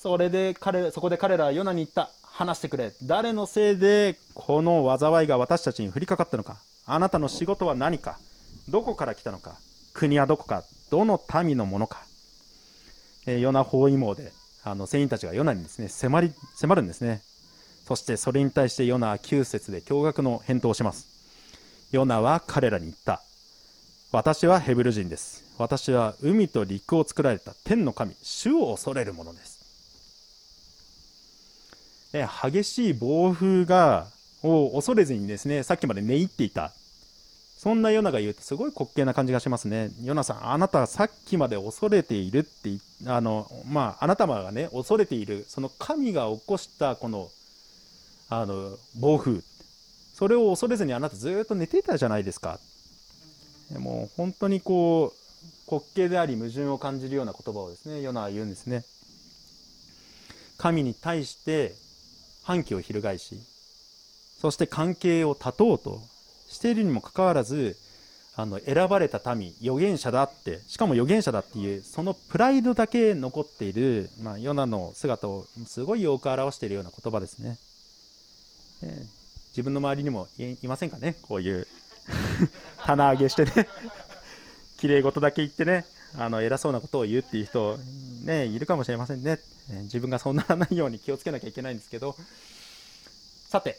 [0.00, 2.10] それで彼そこで彼らはヨナに言った。
[2.22, 2.92] 話してくれ。
[3.02, 6.56] 誰のせいでこの災いが私たちに降りかかったのか。
[6.86, 8.18] あなたの仕事は何か。
[8.68, 9.56] どこから来たのか。
[9.92, 10.62] 国はどこか。
[10.90, 12.02] どの民のものか、
[13.26, 14.32] えー、ヨナ包囲網で
[14.64, 17.22] あの船員たちがヨナにですね迫り迫るんですね。
[17.88, 21.06] そしてそれに対してヨナは9節で驚愕の返答をします。
[21.90, 23.22] ヨナは彼らに言った。
[24.12, 25.42] 私はヘブル人です。
[25.56, 28.14] 私は海と陸を作られた天の神。
[28.22, 29.58] 主を恐れるものです。
[32.42, 34.08] 激しい暴風が
[34.42, 36.72] を恐れずにですねさっきまで寝入っていた。
[37.56, 39.92] そんなヨナが言うとすごい滑稽な感じがしますね。
[40.02, 42.70] ヨナさん、あなたはさっきまで恐れているって、
[43.06, 47.30] あの、まあ、あなたがね、恐れている、その神が起こしたこの、
[48.28, 49.40] あの、暴風。
[50.14, 52.58] それを恐れずにあなたずっと寝ていたじゃないですか。
[53.78, 58.84] もう本当にこう、滑稽であり矛盾を感じるような言葉をですね、ヨナは言うんですね。
[60.56, 61.74] 神に対して
[62.42, 63.40] 反旗を翻し、
[64.40, 66.00] そして関係を断とうと
[66.48, 67.76] しているにもかかわらず
[68.36, 77.58] あの選ばれた民預言者だってしかも預言者だっていうそのプライドだけ残っている、まあ、ヨナの姿をすごいよく表しているような言葉ですね、
[78.82, 79.06] え、
[79.50, 81.16] 自分の周りにもいませんかね？
[81.22, 81.66] こういう
[82.84, 83.68] 棚上げしてね。
[84.78, 85.84] 綺麗事だけ言ってね。
[86.16, 87.78] あの偉そうなことを言うっていう人、
[88.24, 89.38] ね、いるかもしれませんね、
[89.82, 92.16] 自分がそうならないように気をつけなきゃいけないんですけど。
[93.48, 93.78] さて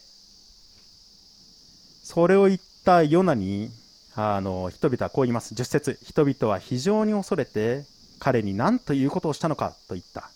[2.04, 3.72] それを言ったヨナに
[4.16, 5.54] あの人々はこう言います。
[5.54, 7.86] 10節人々は非常に恐れて
[8.20, 10.30] 彼に何ということをしたのかと言った。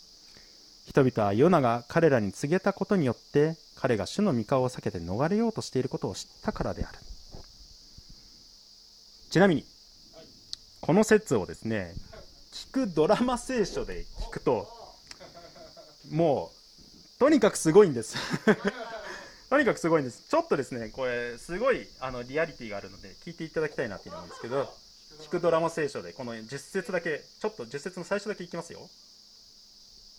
[0.86, 6.98] 人々はヨナが彼らに告げたことによって彼が主の御顔を避けて逃れようとしていることを知ったからである。
[9.30, 9.66] ちなみに
[10.80, 11.94] この説をですね
[12.54, 14.70] 聞くドラマ聖書で聞くと
[16.14, 16.52] も
[17.18, 18.16] うとにかくすごいんです。
[19.52, 20.30] とにかくすごいんです。
[20.30, 24.74] ちょっとですねこれすごいあのリアリティがあるので聞いていただきたいなっていうのなんですけど
[25.20, 28.90] 聞くドラマ聖書でこの10節だけちょっと10節の最初だけいきますよ。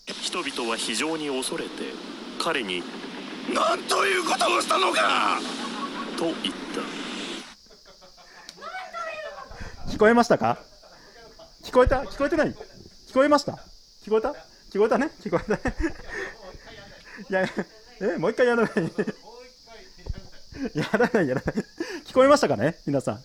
[0.06, 1.70] 人々は非常に恐れて
[2.38, 2.82] 彼に
[3.52, 5.38] 何ということをしたのか！
[6.16, 6.34] と言っ
[9.86, 9.90] た。
[9.90, 10.58] 聞こえましたか？
[11.62, 12.02] 聞こえた？
[12.02, 12.54] 聞こえてない？
[13.08, 13.52] 聞こえました？
[14.04, 14.34] 聞こえた？
[14.72, 15.10] 聞こえたね？
[15.20, 15.76] 聞こえたね。
[17.30, 17.46] い や
[18.00, 18.70] えもう一回やらない？
[20.74, 21.54] やらないやらない。
[22.06, 22.76] 聞こえましたかね？
[22.86, 23.22] 皆さん。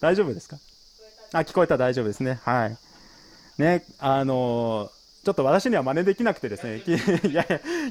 [0.00, 0.56] 大丈夫ですか？
[1.32, 1.76] あ聞こえた。
[1.78, 2.38] 大丈夫ですね。
[2.44, 2.76] はい。
[3.58, 4.90] ねあのー
[5.24, 7.42] ちょっと私には真似できなくてですね、い やいや、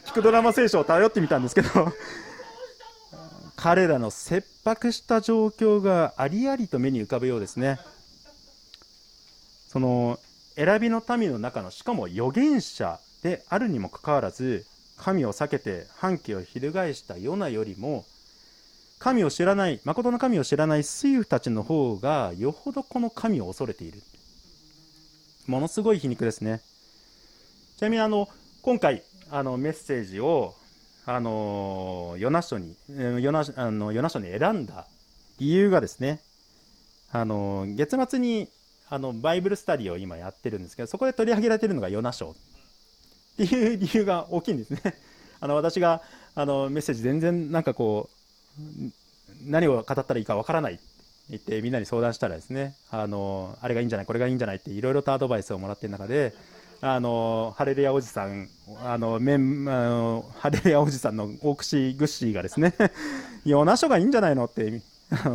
[0.05, 1.69] 聞くドラマ聖書を頼ってみたんですけど、
[3.57, 7.79] 彼らの切迫した状況がありありと目に浮かぶようですね。
[9.67, 10.19] その
[10.55, 14.67] 選びの民の中のしかも預言者であるにもかかわらず
[14.97, 18.05] 神を避けて反旗を翻したヨナよりも
[18.99, 24.03] 神を知らない誠の神を知らない水夫たちの方がよほどこの神を恐れている
[25.47, 26.61] ものすごい皮肉ですね
[27.83, 28.29] ちなみにあの
[28.61, 30.53] 今回あのメッセージを
[31.05, 34.87] あのヨナ書にヨナあのヨナ書に選んだ
[35.37, 36.21] 理由がですね
[37.11, 38.47] あの月末に
[38.87, 42.35] あのバイブルスタディを今やってるんですけどそこで取り上げられてるのがヨナ書っ
[43.35, 44.79] ていう理由が大きいんですね。
[45.41, 46.01] あの私が
[46.35, 48.09] あのメッセージ全然なんかこ
[48.57, 48.61] う
[49.45, 50.83] 何を語ったらいいかわからないって
[51.31, 56.33] 言ってみんなに相談したらですねあのあれがいいんじゃないこれがいいんじゃないっていろいろとアドバイスをもらってる中で
[56.85, 58.49] あのハレルヤおじさん
[58.83, 62.73] あのメンあのハレルヤおじさんの大串グッシーがですね
[63.45, 64.81] ヨナ書がいいんじゃないのって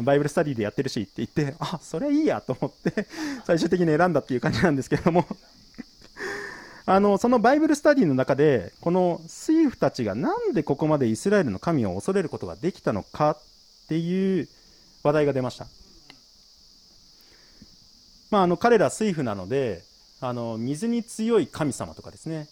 [0.03, 3.07] Bible study でやってるしって言ってあそれいいやと思って
[3.47, 5.27] 最終的に選んだっていう感じなんですけれども。
[6.85, 13.39] あのその Bible study の中でこの水夫たちがなんでここまでイスラエルの神を恐れることができたのかっ
[13.89, 14.49] ていう
[15.03, 15.67] 話題が出ました、
[18.31, 19.83] まあ、あの彼ら水夫なので
[20.21, 22.49] あの水に強い神様とかですね。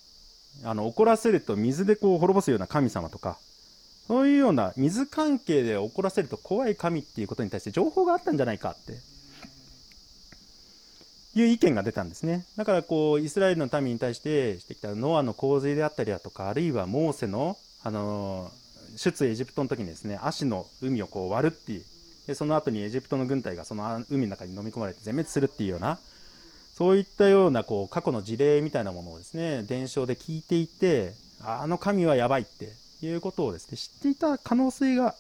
[0.64, 3.38] あの怒らせると水でこう滅ぼすような神様とか。
[4.07, 8.92] そういうような水関係で怒らせると怖い神っていうことに対して情報があったんじゃないかって。
[11.35, 12.46] いう意見が出たんですね。
[12.57, 18.50] だからこうイスラエルの民に対してしてきたノアの洪水であったりだとかあるいはモーセの、あの
[18.96, 21.85] 出エジプトの時にですね足の海をこう割るっていう。
[22.26, 25.98] でその後にエジプトの軍隊がその海の中に飲み込まれて全滅するっていうような
[26.76, 35.14] そういったようなこう過去の事例みたいなものをですね伝承で聞いていてあの神はやばいっていうことをですね知っていた可能性が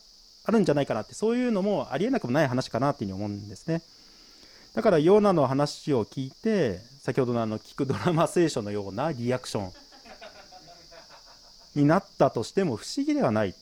[0.44, 3.80] あるんじゃないかなってそういうのもありえなくもない話かなっていうふうに思うんですね。
[4.74, 9.72] だからヨナの話を聞いて先ほどのあの聞くドラマ聖書のようなリアクション
[11.74, 13.54] になったとしても不思議ではない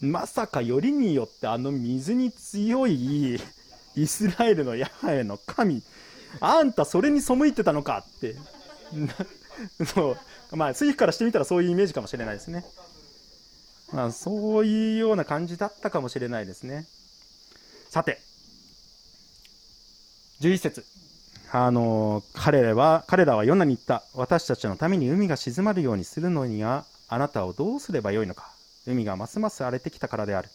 [0.00, 3.38] まさかよりによってあの水に強い
[3.94, 5.82] イスラエルのヤハエの神
[6.40, 8.36] あんたそれに背いてたのかって。
[9.84, 10.16] そ
[10.52, 10.56] う。
[10.56, 12.64] まあ水夫からしてみたらそういうイメージかもしれないですね。
[13.92, 16.86] まあ、そういうような感じだったかもしれないですね。
[17.88, 18.20] さて、
[20.40, 20.84] 11節。
[21.52, 24.04] あの彼らは彼らはヨナに言った。
[24.14, 28.52] 私たちのために海が静まるようにするのにはあなたをどうすればよいのか。
[28.86, 30.48] 海がますます荒れてきたからである。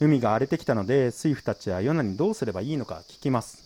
[0.00, 3.63] 海が荒れてきたので水夫たちはヨナにどうすればいいのか聞きます。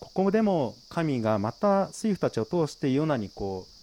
[0.00, 3.78] ここでも神がまた水夫たちを通してヨナにこう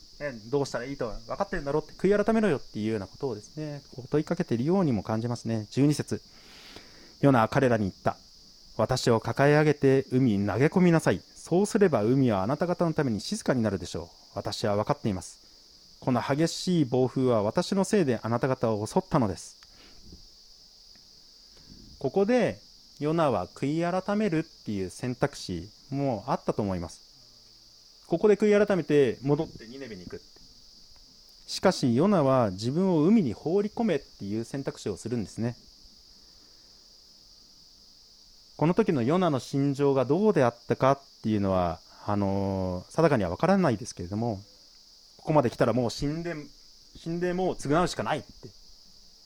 [0.50, 5.68] どうしたらいいと分かってるんだろうって悔い改めろよっていうようなことをですね問いかけているようにも感じますね。
[5.72, 6.22] 12節。
[7.22, 8.18] ヨナは彼らに言った。
[8.78, 11.22] 私を抱え上げて海に投げ込みなさい。
[11.36, 14.08] そうすれば海はあなた方のために静かになるでしょう。
[14.36, 15.40] 私は分かっています。
[16.00, 19.58] この激しい暴風は私のせいであなた方を襲ったのです。
[22.00, 22.60] ここで
[23.00, 27.02] ヨナは悔い改めるっていう選択肢もうあったと思います。
[28.08, 30.22] ここで悔い改めて戻ってニネベに行く
[31.48, 35.56] しかしヨナは自分を海に放り込めっていう選択肢をするんですね。
[38.58, 44.40] この時のヨナの心情がどうであったかっていうのはあのー、定かには分からないですけれども
[45.18, 46.36] ここまで来たらもう死んで
[46.96, 48.66] 死んでもう償うしかないって。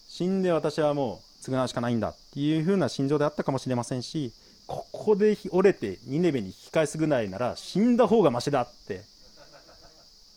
[0.09, 4.33] 死んで私はもう償うしかないんだっていう風な心情であったかもしれませんし
[4.69, 9.01] ここで折れてニネベに引き返すぐらいなら死んだ方がましだって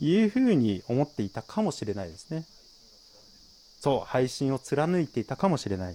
[0.01, 2.47] いうふうに思っていたかもしれないですね。
[3.79, 5.95] そう配信を貫いていたかもしれない。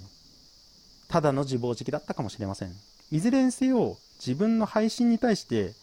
[1.08, 2.72] ただの自暴自棄だったかもしれません。
[3.12, 5.74] いずれにせよ自分の配信に対して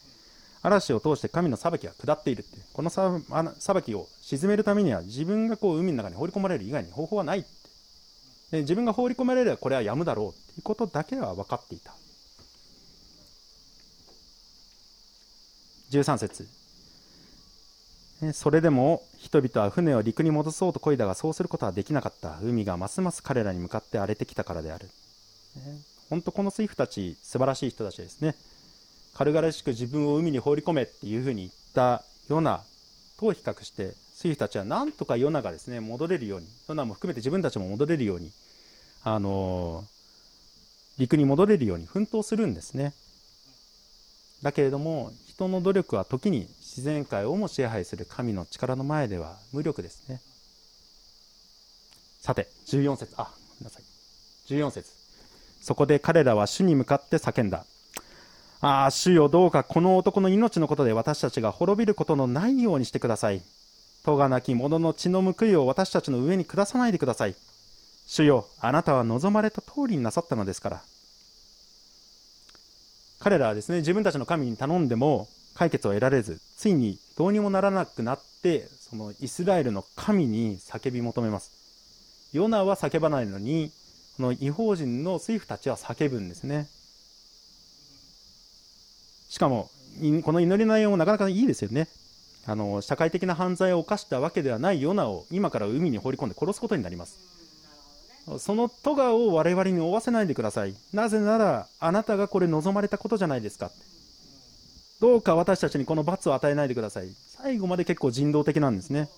[0.61, 3.19] 嵐を通して神の裁きが下っているってこのさ
[3.59, 7.49] 裁きを沈めるためには自分がこう海の中に放り込まれる以外に方法はないって。
[8.51, 11.93] で自分が放り込まれればこれはやむだろうっていうことだけは分かっていた。
[15.99, 16.47] 13節。
[18.33, 22.39] それでも人々は船を陸に戻そうと漕いだがそうすることはできなかった。
[22.41, 24.89] 海がますます彼らに向かって荒れてきたからである。
[26.09, 28.35] 本当この水夫たち素晴らしい人たちですね。
[29.13, 32.61] 軽々しく自分を海に放り込めっていうふうに言ったヨナ
[33.17, 38.31] と比較して水夫たちはなんとかヨナがですね戻れるようにヨナも含めて自分たちも戻れるように
[39.03, 39.85] あの
[40.97, 42.93] 陸に戻れるように奮闘するんですね。
[44.41, 50.21] だけれども人の努力は時に自然界をも支配する神の力の前では無力ですね
[52.19, 53.29] さて14節あご
[53.59, 53.83] めんなさい
[54.47, 54.91] 14節
[55.61, 57.65] そこで彼らは主に向かって叫んだ
[58.61, 63.43] ああ、主よどうかこの男の命のことで私たちが滅びることのないようにしてください。
[64.03, 67.35] 戸がなき者の血の報いを私たちの上に下さないでください。
[68.07, 70.81] 主よ、あなたは望まれた通りになさったのですから。
[73.19, 81.51] 彼らはですね、自分たちの神に頼んでも解決を得られず、ついにどうにもならなくなって、そのイスラエルの神に叫び求めます。
[82.33, 83.71] ヨナは叫ばないのに、
[84.17, 86.67] この違法人の水夫たちは叫ぶんですね。
[89.29, 89.69] しかも、
[90.23, 91.87] この祈りの内容もなかなかいいですよね。
[92.47, 97.34] あの社会的な犯罪を犯したわけではないヨナを今から海に放り込んで殺すことになります。
[98.39, 100.75] その咎を我々に負わせないでください。
[100.93, 103.71] なぜなら、あなたがこれ望まれたことじゃないですか。
[104.99, 107.09] どうか私たちにこの罰を与えないでください。
[107.27, 109.09] 最後まで結構人道的なんですね。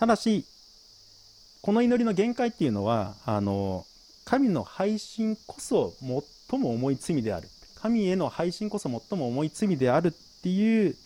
[0.00, 0.44] ただし、
[1.62, 3.84] この祈りの限界っていうのは、あの、
[4.24, 5.94] 神の配信こそ
[6.48, 7.48] 最も重い罪である。
[7.80, 10.96] 神への配信こそ最も重い罪であるっていう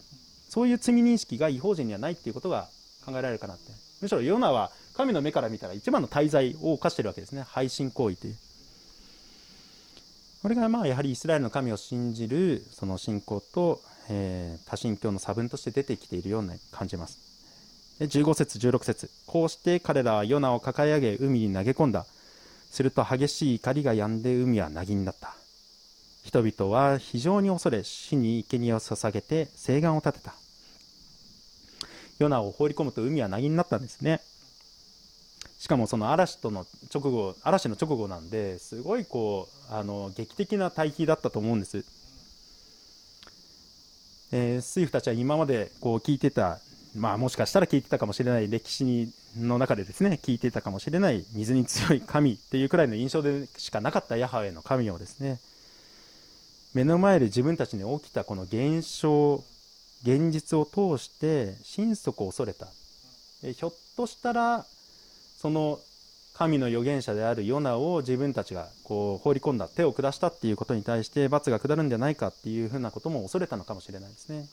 [0.48, 2.68] そういう罪認識が違法人にはないっていうことが
[3.04, 3.64] 考えられるかなって
[4.00, 7.42] むしろヨナは神の目から見たら一番の大罪を犯してるわけですね。
[7.42, 8.36] 配信行為という
[10.42, 13.80] これがまあやはりイスラエルの神を信じるその信仰と、
[14.10, 17.18] えー、多神教の差分として出てきているような感じます。
[18.00, 19.08] 15節16節。
[19.26, 22.06] こうして彼らはヨナを抱え上げ海に投げ込んだ。
[22.70, 25.34] すると激しい怒りが止んで海は凪になった。
[26.24, 30.34] 人々は非常に恐れ死に生贄を捧げて誓願を立てた。
[32.18, 34.20] ヨナを放り込むと海は凪になったんですね。
[35.62, 41.84] しかもその嵐との直後嵐の直後なんですごいこうあの劇的な対比だったと思うんです、
[44.32, 46.58] えー、水夫たちは今までこう聞いてた。
[46.96, 55.38] まあもしかしたら聞いてたかもしれない歴史にの中でですね聞いてたかもしれない水に強い神っていうくらいの印象でしかなかったヤハウェの神をですね
[56.74, 59.36] 目の前で自分たちに起きたこの現象
[60.02, 62.66] 現実を通して心底恐れた。
[63.42, 64.66] ひょっとしたら
[65.42, 65.80] その
[66.34, 74.46] 神の預言者であるヨナを自分たちがこう放り込んだ手を下したっていうことに対して罰が下るんじゃないかっていうふうなことも恐れたのかもしれないですね。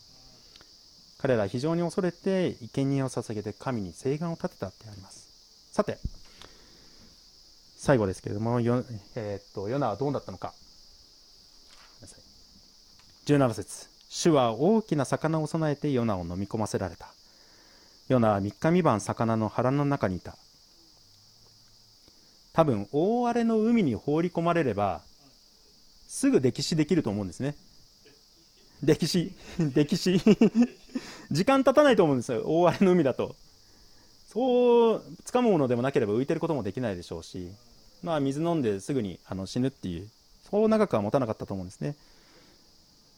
[1.18, 5.28] 彼ら非常に恐れて生贄を捧げて神に誓願を立てたってあります。
[5.70, 5.98] さて
[7.76, 8.82] 最後ですけれどもヨ,、
[9.14, 10.52] えー、っとヨナはどうだったのか。
[13.26, 13.86] 17節。
[14.08, 17.06] 主は大きな魚を備えてヨナを飲み込ませられた。
[18.08, 20.34] ヨナは3日3晩魚の腹の中にいた。
[22.52, 25.02] 多分、大荒れの海に放り込まれれば、
[26.08, 27.54] すぐ溺死できると思うんですね。
[28.84, 30.20] 溺死、 溺死。
[31.30, 33.36] 時間経たないと思うんですよ、大荒れの海だと。
[34.32, 37.50] そう、掴むものでもなければ浮いてることもできないでしょうし、
[38.02, 40.08] まあ、水飲んですぐにあの死ぬっていう、
[40.50, 41.96] そう長くは持たなかったと思うんですね。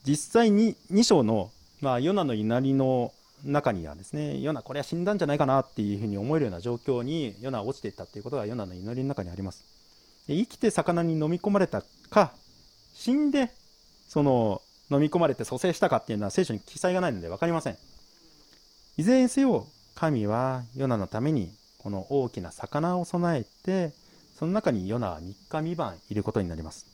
[0.05, 3.13] 実際に2章の、まあ、ヨナの稲荷の
[3.45, 9.65] 中にはですねヨナこれは死んだんじゃないかなっていうふうに思えるような状況にヨナは落ちていったっていうことがヨナの祈りの中にあります。
[10.29, 12.33] 生きて魚に飲み込まれたか
[12.95, 13.51] 死んで
[14.09, 17.79] その飲み込まれて蘇生したかっていうのは聖書に記載がないので分かりません。
[18.97, 23.93] いずれにせよ神はヨナのためにこの大きな魚を備えて
[24.39, 25.35] その中にヨナは3日
[25.73, 26.87] 3晩いることになります。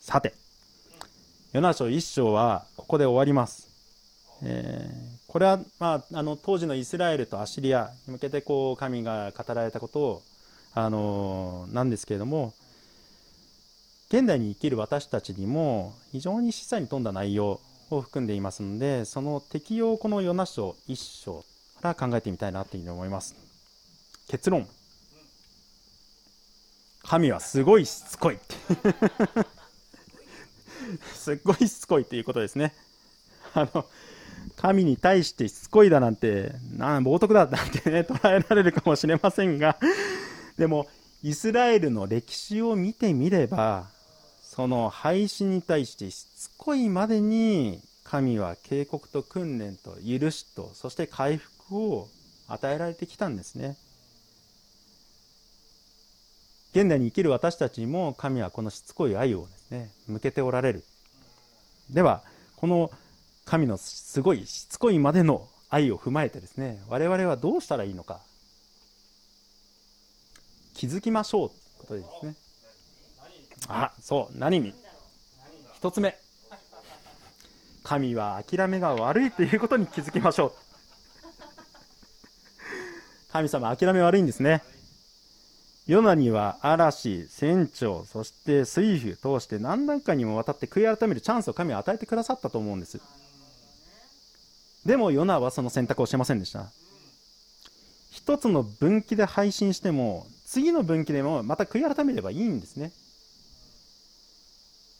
[0.00, 0.34] さて
[1.52, 3.69] ヨナ書1章はここで終わります。
[4.42, 10.22] えー、これは、まあ、あの当時のイスラエルとアシリアに向けてこう神が語られたことを、
[10.74, 12.54] あのー、なんですけれども
[14.08, 17.60] 現代に生きる私たちにも非常に示唆に富んだ内容
[17.90, 21.44] を含んでいますのでその適用をこのヨナ書1章
[21.80, 23.34] から考えてみたいなというふうに思います。
[24.28, 24.68] 結論。
[27.02, 28.38] 神はすごいしつこい。
[31.14, 32.74] すっごいしつこいということですね。
[33.54, 33.86] あの
[34.60, 39.78] 神に対してしつこいだなんてな冒涜だなんてね捉えられるかもしれませんが
[40.58, 40.86] でも
[41.22, 43.86] イスラエルの歴史を見てみれば
[44.42, 52.08] その廃止に対してしつこいまでに神は警告と訓練と許しとそして回復を
[52.46, 53.76] 与えられてきたんですね。
[56.72, 60.84] 現代に生きる私たちにも神はこのしつこい愛をですね向けておられる。
[61.88, 62.22] では
[62.56, 62.90] この
[63.50, 68.20] 神のすごいしつこいまでの愛を踏まえてですね我々はどうしたらいいのか。
[70.72, 71.50] 気づきましょう
[71.88, 72.34] ということですね。
[73.66, 74.72] あそう何に？
[75.74, 76.16] 一つ目。
[77.82, 80.52] 神は諦めが悪いということに気づきましょう。
[83.32, 84.62] 神様諦め悪いんですね。
[85.88, 93.00] ヨナには嵐、船長、そして水夫通して何段階にもわたって悔い改めるチャンスを神は与えてくださったと思うんです。
[94.84, 96.66] でもヨナはその選択をしませんでした。
[98.10, 102.92] 一つの分岐で配信しても、次の分岐でもまた悔い改めればいいんですね。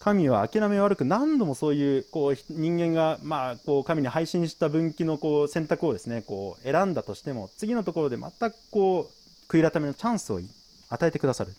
[0.01, 10.41] 神は諦め悪く何度もそういうこう人間がまあこう神に配信した分岐のこう選択をですねこう選んだとしても次のところで全くこう悔い改めのチャンスを
[10.89, 11.53] 与えてくださる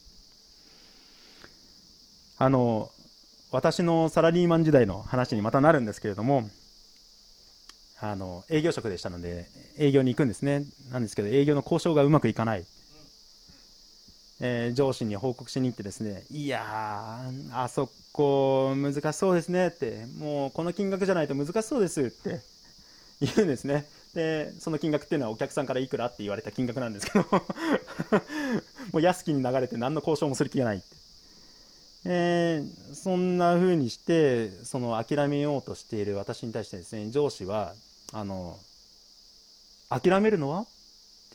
[2.40, 2.90] あの
[3.52, 6.50] 私のサラリーマン時代の話にまたなるんですけれども
[8.04, 9.46] あの営業職でしたので
[9.78, 10.66] 営業に行くんですね。
[10.92, 12.66] なんですけど営業の交渉がうまくいかない、
[14.42, 16.64] えー、上司に報告しに行ってですねいや
[17.54, 22.42] あそこ難しそうですねってもうこの金額じゃないと難しそうですって
[23.22, 23.86] 言うんですね。
[24.16, 27.26] でその金額っていうのはお客さんからいくらって言われた金額なんですけど
[28.92, 30.86] もう安きに流れて何の交渉もする気がないって、
[32.06, 37.74] えー、そんな風にしてその諦めようとしている私に対してですね上司は
[38.14, 38.58] あの
[39.90, 40.62] 諦めるのは？
[40.62, 40.66] っ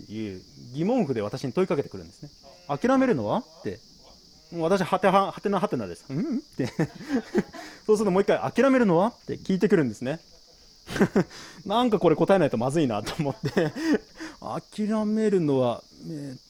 [0.07, 0.43] ていう
[0.75, 2.31] 疑問符で私に問いかけてくるんですね。
[2.69, 3.39] 諦めるのは？
[3.39, 3.79] って。
[4.53, 6.05] 私はてははてなはてなです。
[6.09, 6.39] うん？
[6.39, 6.67] って。
[7.87, 9.09] そうするともう一回諦めるのは？
[9.09, 10.21] って聞いてくるんですね。
[11.67, 13.73] なんかこれ答えないとまずいなと思って。
[14.41, 15.83] 諦めるのは、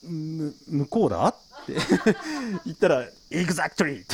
[0.02, 1.26] 向こうだ？
[1.28, 1.74] って。
[2.66, 4.04] 言ったら Exactly!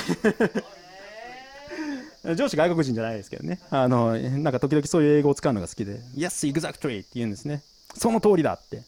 [2.25, 3.61] 上司外国人じゃないですけどね。
[3.71, 6.01] あのなんか時々そういう英語を使うのが好きで。
[6.17, 7.01] Yes, exactly!
[7.01, 7.63] って言うんですね。
[7.97, 8.83] その通りだって。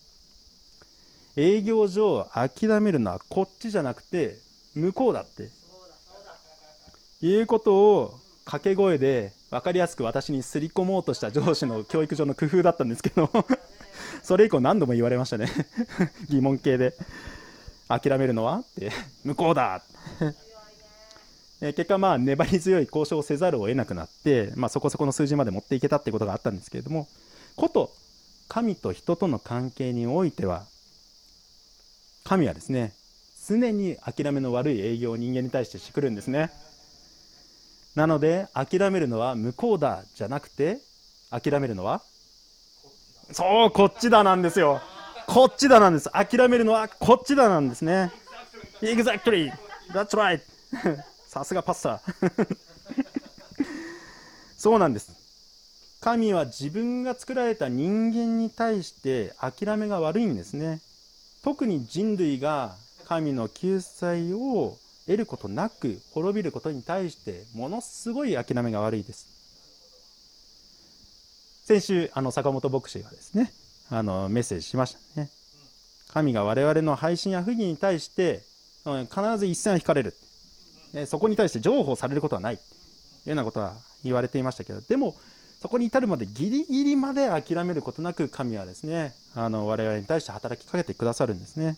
[1.36, 4.36] 営業上諦めるのはこっちじゃなくて
[4.74, 5.48] 向こうだって。
[7.26, 13.30] いうことを掛け声で分かりやすく私にすり込もうとした上司の教育上の工夫だったんですけど。
[14.22, 15.48] それ以降何度も言われましたね。
[16.28, 16.94] 疑問形で。
[17.86, 18.90] 諦めるのはって。
[19.24, 19.82] 向こうだ。
[21.66, 27.08] え結果まあ粘り強い交渉をせざるを得なくなって、まあ、そこそこの数字まで持っていけたってことがあったんですけれども
[27.56, 27.90] こと
[28.48, 30.66] 神と人との関係においては
[32.22, 32.92] 神はですね
[33.48, 36.50] 常に諦めの悪い営業を人間に対してしてくるんですね。
[37.94, 40.78] なので諦めるのは向こうだじゃなくて
[41.30, 42.02] 諦めるのは
[43.32, 44.82] そうこっちだなんですよ。
[45.26, 46.10] こっちだなんです。
[46.10, 48.10] 諦めるのはこっちだなんですね。
[48.82, 49.50] Exactly.
[49.92, 50.40] That's right.
[51.34, 52.00] さすがパスタ。
[54.56, 55.10] そうなんです。
[56.00, 60.80] 神は自分が作られた人間に対して諦めが悪いんですね。
[61.42, 69.26] 特に人類が神の救済を得ることなく滅びることに対してものすごい諦めが悪いです。
[71.64, 73.52] 先週あの坂本牧師がですね
[73.90, 75.30] あのメッセージしましたね。
[76.12, 78.44] 神が我々の配信や不義に対して
[78.84, 80.14] 必ず一線を引かれる
[81.06, 82.66] そこに対して譲歩されることはないとい
[83.26, 83.74] うようなことは
[84.04, 85.14] 言われていましたけどでも
[85.60, 91.76] そこに至るまでギリギリまで諦めることなく神はですねあの我々に対して働きかけてくださるんですね。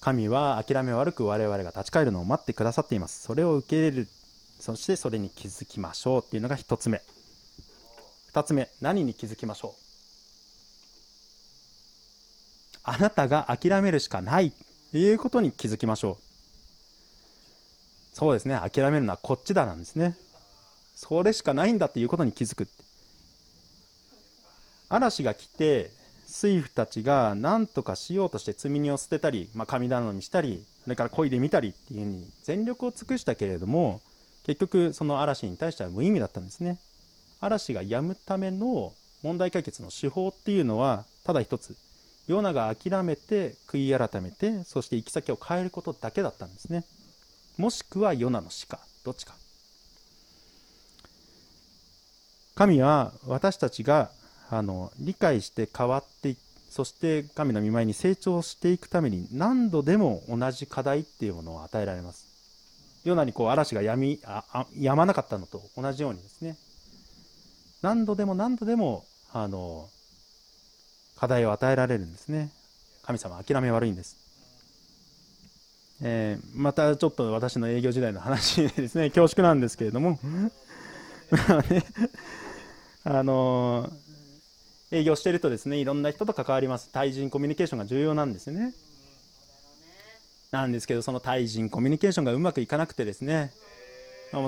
[0.00, 3.22] 神は諦め悪く我々が立ち返るのを待ってくださっています。
[3.22, 4.08] それを受け入れる。
[4.60, 7.02] そしてそれに気づきましょうっていうのが1つ目。
[8.32, 9.72] 2つ目、何に気づきましょう？
[12.84, 14.52] あなたが諦めるしかない
[14.92, 16.26] いうことに気づきましょう。
[18.14, 20.16] そうですね、諦めるのはこっちだなんですね。
[20.94, 22.68] それしかないんだっていうことに気づく。
[24.88, 25.90] 嵐が来て
[26.26, 34.00] 水夫たちが何とかしようとして積み荷を捨てたり、まあ、神頼みしたりそれから漕いでみたりっていうふうに全力を尽くしたけれども
[34.44, 36.78] 結局その嵐に対しては無意味だったんですね
[37.40, 41.76] 嵐が止むための問題解決の手法っていうのはただ一つ
[42.26, 46.84] ヨナが諦めて悔い改めてそして行き先を変えることだけだったんですね。
[47.56, 49.34] もしくはヨナの死かどっちか。
[52.54, 54.10] 神は私たちが
[54.50, 56.36] あの理解して変わって
[56.70, 62.26] そして神の御前に成長していくために何度でも同じ課題っていうものを与えられます。
[63.04, 66.56] ヨナにこう嵐がやみああ止まなかったのと同じようにですね。
[67.82, 69.88] 何度でも何度でもあの
[71.16, 72.50] 課題を与えられるんですね。
[73.02, 74.16] 神様諦め悪いんです、
[76.02, 79.10] えー、またちょっと私の営業時代の話ですね。
[79.14, 80.18] 恐縮なんですけれども。
[83.04, 83.92] あの
[84.90, 86.90] 営業してるとですねいろんな人と関わります。
[86.92, 88.74] 対人コミュニケーションが重要なんですよね。
[90.50, 93.52] なんですけどその対人コミュニケーションがうまくいかなくてですね。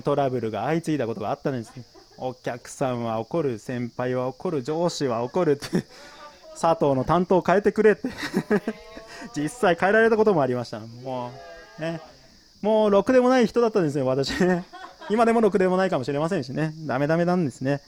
[0.04, 1.72] トラブルが相次いだことがあったんです。
[2.16, 5.86] お客さんは怒る先輩は怒る上司は怒るって。
[6.60, 8.08] 佐藤の担当を変えてくれって。
[9.36, 10.80] 実際変えられたこともありました。
[10.80, 11.32] も
[11.78, 12.00] うね。
[12.62, 14.64] もうろくでもない人だったんですよ私ね。
[15.10, 16.74] 今でもろくでもないかもしれませんしね。
[16.86, 17.80] ダメダメなんですね。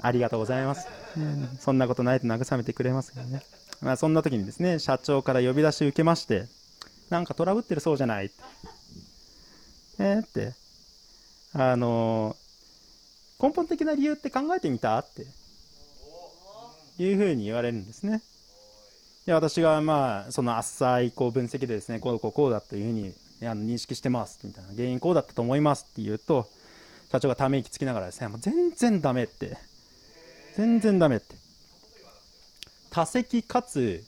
[0.00, 0.86] ありがとうございます、
[1.16, 3.42] うん、そんなことないと慰めてくれますけどね、
[3.80, 6.44] まあ、そんな時にですね社長から呼び出し受けまして
[7.08, 8.34] なんかトラブってるそうじゃないって。
[9.98, 10.52] えー、って。
[11.54, 12.36] あの
[13.40, 15.24] 根本的な理由って考えてみたって。
[16.98, 18.22] いうふうに言われるんですね。
[19.26, 26.46] で私がまあその浅いこう分析でですねこうこうこうだというふうにあの認識してますみたいな原因こうだったと思いますって言うと
[27.10, 29.56] 社長がため息つきながらですねもう全然ダメって
[30.56, 31.34] 全然ダメって。
[32.90, 34.02] 多席かつ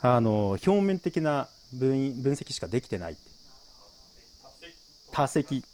[0.00, 3.16] あの表面的な分分析しかできてない
[5.12, 5.64] 多席。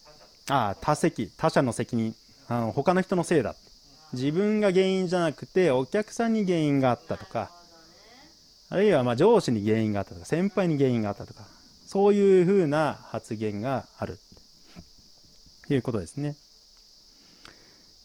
[0.49, 1.31] ああ多席。
[1.37, 2.15] 他者の責任。
[2.49, 3.55] あの他の人のせいだ
[4.15, 7.51] 自分が原因じゃなくてお客さんに原因があったとか
[8.71, 11.43] あるいはま上司に原因があったとか先輩に原因があったとか
[11.87, 14.19] そういうふうな発言がある。
[15.69, 16.35] ということですね。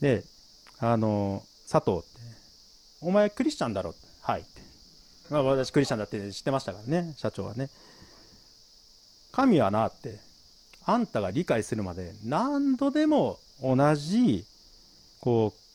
[0.01, 0.23] で
[0.79, 2.07] あの佐藤って
[3.01, 4.49] お前クリスチャンだろはいって、
[5.29, 7.69] まあ、私クリスチャンだって知ってましたからね社長はね。
[9.31, 10.19] 神はなって
[10.85, 14.45] あんたが理解するまで何度でも同じ
[15.21, 15.68] こう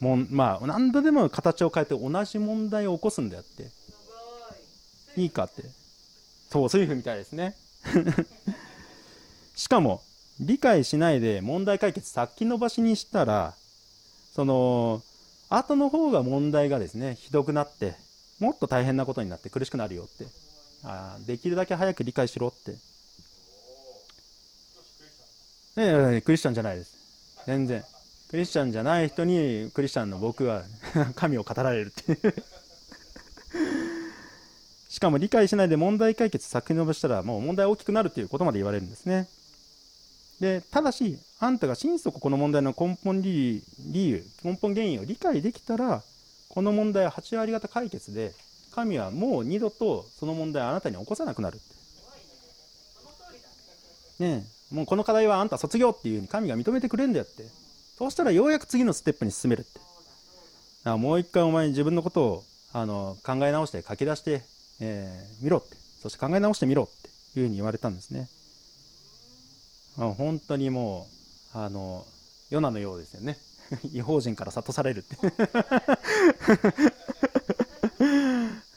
[0.00, 3.70] もんまあ何度でも形を変えて同じ問題を起こすんだよって。
[5.20, 5.62] いいかって。
[6.50, 7.56] そうそういうふうみたいですね。
[9.56, 10.02] しかも
[10.40, 13.54] 理解しないで問題解決先延ばしにしたら
[14.32, 15.02] その
[15.48, 17.96] 後の方が問題がですねひどくなって
[18.38, 20.26] もっと大変なことになって苦しくなるよって。
[20.84, 22.76] あできるだけ早く理解しろって。
[25.76, 26.96] ええクリスチャンじゃないです。
[27.46, 27.84] 全然。
[28.28, 30.62] クリスチャンじゃない人にクリスチャンの僕は
[31.16, 32.34] 神を語られるっていう。
[34.88, 39.28] しかも理解しないで問題解決先延ばしたらもう問題大きくなるっていうことまで言われるんですね。
[40.40, 43.62] でただしあんたが心底この問題の根本理
[43.92, 46.02] 由根本原因を理解できたら
[46.48, 48.32] この問題は8割方解決で
[48.74, 51.58] 神はもう二度とその問題をあなたに起こさなくなるっ
[54.18, 54.24] て。
[54.24, 57.44] ねもうこの課題はあんた卒業っていうふうに神が認めてくれるんだよって。
[57.98, 59.80] そうしたらようやく次のステップに進めるって。
[60.84, 64.42] だもう一回お前に自分のことをあの考え直して書き出して、
[64.80, 65.74] えー、見ろって。
[66.00, 68.28] そして考え直してみろっていうふうに言われたんですね。
[69.96, 71.08] 本当にも
[71.56, 72.06] うあの
[72.50, 73.36] ヨナのようですよね。
[73.92, 75.16] 違法人から諭されるって。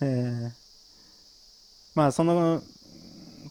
[0.02, 0.52] えー、
[1.94, 2.64] まあその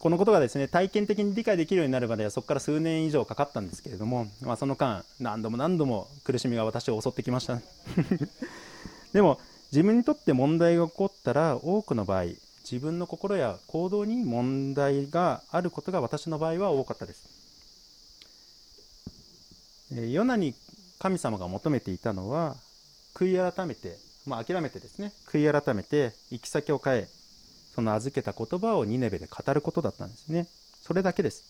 [0.01, 7.61] このことがですね体験的に理解できるようになるまではそこから数年以上かかったんですけれども、まあ、その間何度も何度も苦しみが私を襲ってきました
[9.13, 9.39] でも
[9.73, 12.25] 自分にとって問題が起こったら多くの場合
[12.63, 17.29] 自分の心や行動に問題があることが私の場合は多かったです。
[19.91, 20.55] ヨナに
[21.01, 22.57] 神様が求めていたのは
[23.15, 27.09] 悔い改めて、まあ、諦めてですね悔い改めて行き先を変え
[27.75, 30.47] その預けた言葉をニネベで語ることだったんですね。
[30.83, 31.45] それだけです。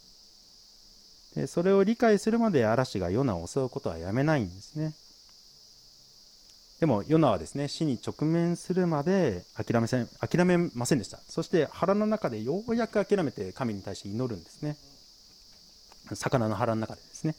[1.34, 4.92] でそれを理解するまで嵐がヨナを襲うことはやめないんですね。
[6.80, 11.18] でもヨナはですね死に直面するまで諦めせん諦めませんでした。
[11.28, 14.76] そして腹の中でようやく諦めて神に対して祈るんですね。
[16.14, 17.34] 魚の腹の中でですね。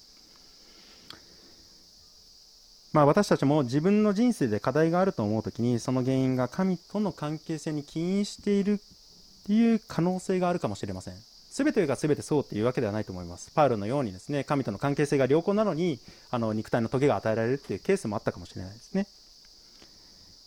[2.93, 11.13] まあ、私たちも自分の人生で課題があると思う時にその原因が神との関係性に起因しているっていう可能性があるかもしれません。
[11.51, 13.51] 全てが全てそうというわけではないと思います。
[13.51, 15.99] パウロのようにですね神との関係性が良好なのに
[16.31, 19.07] あの肉体の棘が与えられるっていうケースもあったかもしれないですね。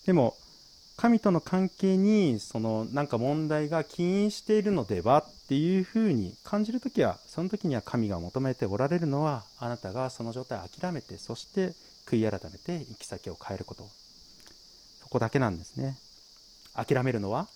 [0.07, 0.35] でも
[0.97, 11.73] 神との関係にそのなんか問題が起因しているのではっていうふうに感じるときはその時には神が求めておられるのはあなたがその状態を諦めてそして
[12.07, 13.89] 悔い改めて行き先を変えること。
[15.01, 15.97] そこだけなんですね。
[16.75, 17.49] 諦めるのは？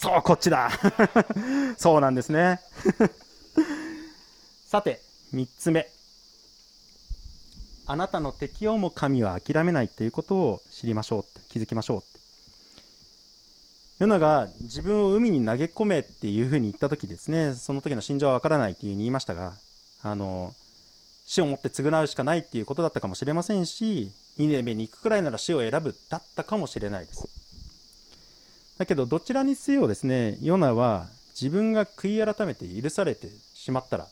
[0.00, 0.70] そうこっちだ。
[1.78, 2.60] そうなんですね。
[4.66, 5.00] さて
[5.32, 5.88] 3つ目。
[7.86, 12.02] あなたの適応も神は諦めないということを知りましょう気づきましょう
[13.98, 19.52] ヨナが自分を海に投げ込めっていうふうに言った時ですねその時の心情はわからないというふうに言いましたが
[20.02, 20.54] あの
[21.26, 27.28] 死をもって償うしかないっていうことだったかもしれませんしニネベに行くくらいなら死を選ぶだったかもしれないです。
[28.78, 31.06] だけどどちらにせよですねヨナは
[31.40, 34.06] 自分が悔い改めて許されてしまったら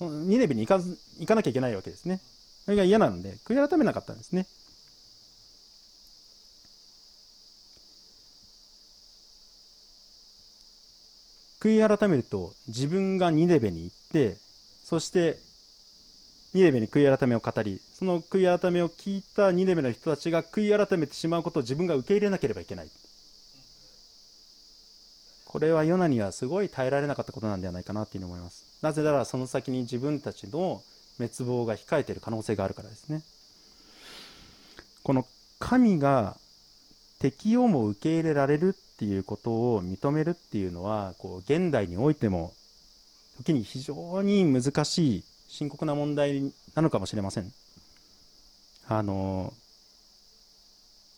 [0.00, 2.20] ニネベに行かず行かなきゃいけないわけですね。
[2.64, 4.46] それが嫌なので悔い改めなかったんですね。
[11.60, 14.36] 悔い改めると自分がニネベに行って
[14.84, 15.38] そして
[16.54, 22.88] ニネベに悔い改めを語りその悔い改めを聞いたニネベの人たちが悔い改めてしまうことを自分が受け入れなければいけない。
[25.44, 28.64] これはヨナにはすごい耐えられなかったことなんではないかなというふうに思います。
[28.82, 30.82] なぜならその先に自分たちの
[31.16, 33.22] 滅亡が控えている可能性があるからですね。
[35.02, 35.26] この
[35.58, 36.36] 神が
[37.18, 42.52] 適用も受け入れられるっていうことを認めるっていうのはこう現代においても
[43.38, 47.52] 時に非常に難しい深刻な問題なのかもしれません。
[48.86, 49.52] あの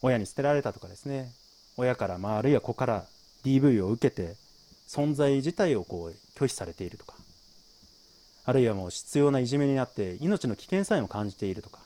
[0.03, 1.33] 親に捨てられたとかですね。
[1.77, 3.05] 親から、まあ、あるいは子から
[3.45, 4.37] DV を受けて
[4.89, 7.15] 存在自体をこう拒否されているとか。
[8.47, 11.81] あるいはもう必要ないじめになって命の危険さえも感じているとか。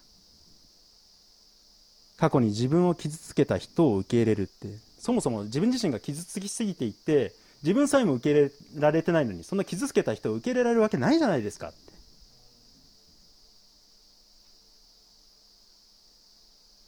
[2.17, 4.69] 過去に自分を傷つけた人を受け入れるって
[4.99, 7.33] そもそも自分自身が傷つきすぎていて
[7.63, 8.41] 自分さえも受け入
[8.75, 11.93] れられてないのにそんな傷つけた人を受け入れられるわけないじゃないですかって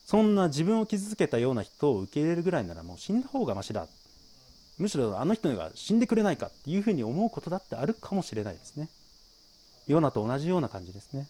[0.07, 3.88] そんな自分を傷つけたような人を受け入れるぐらいならもう死んだ方がましだ。
[4.78, 8.88] むしろあの人が死んでくれないかっていうふうに思うことだってあるかもしれないですね。
[9.88, 11.26] ヨナと同じような感じですね。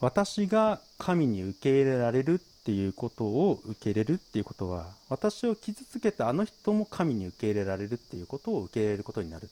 [0.00, 9.48] 私が神に受け入れられるっていうことを受け入れるっていうことは私を傷つけたあの人も神に受け入れられるっていうことを受け入れることになる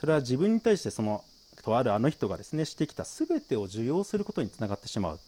[0.00, 1.22] それは自分に対してその
[1.62, 5.20] とあるあの人がですねしてきた全てを受容することにつながってしまう。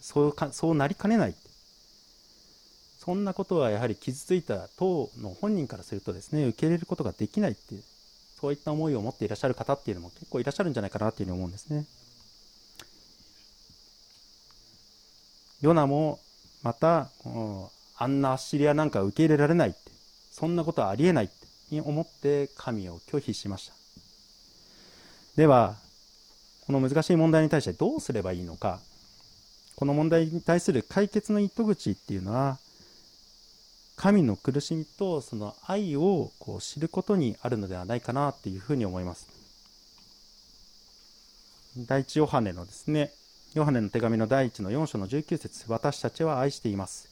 [0.00, 1.34] そうかそうなりかねない。
[2.98, 7.82] そんなことはやはり傷ついた党の本人からするとですね受け入れることができないっていう
[8.40, 11.84] そういった思いを持っていらっしゃる方っていうのも結構いらっしゃるんじゃないかなっていうふうに思うんですね。
[15.60, 16.20] ヨナも
[16.62, 17.08] また
[17.96, 19.78] あんなアッシリアなんか受け入れられないって
[20.30, 23.81] そんなことはありえないって思って神を拒否しました。
[25.36, 25.76] では
[26.66, 28.80] この難しい問題に対してどうすればいいのか。
[29.74, 32.58] この問題に対する解決の糸口っていうのは
[33.96, 39.28] 神の苦しみとその愛をこう知ることにあるのではないかなっていうふうに思います。
[41.76, 43.10] 第一ヨハネのですね
[43.54, 47.08] ヨハネの手紙の第1の4章の19節私たちは愛しています。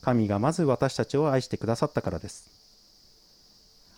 [0.00, 2.63] 神がまず私たちを愛してくださったからです。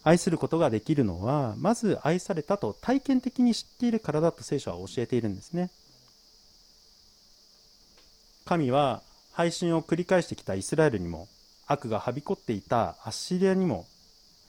[0.07, 5.69] 愛することができるのはまず愛されたと体験的に知っているからだと聖書は教えているんですね。
[8.45, 9.03] 神は
[9.33, 11.27] 配信を繰り返してきたイスラエルにも
[11.67, 13.85] 悪がはびこっていたアッシリアにも、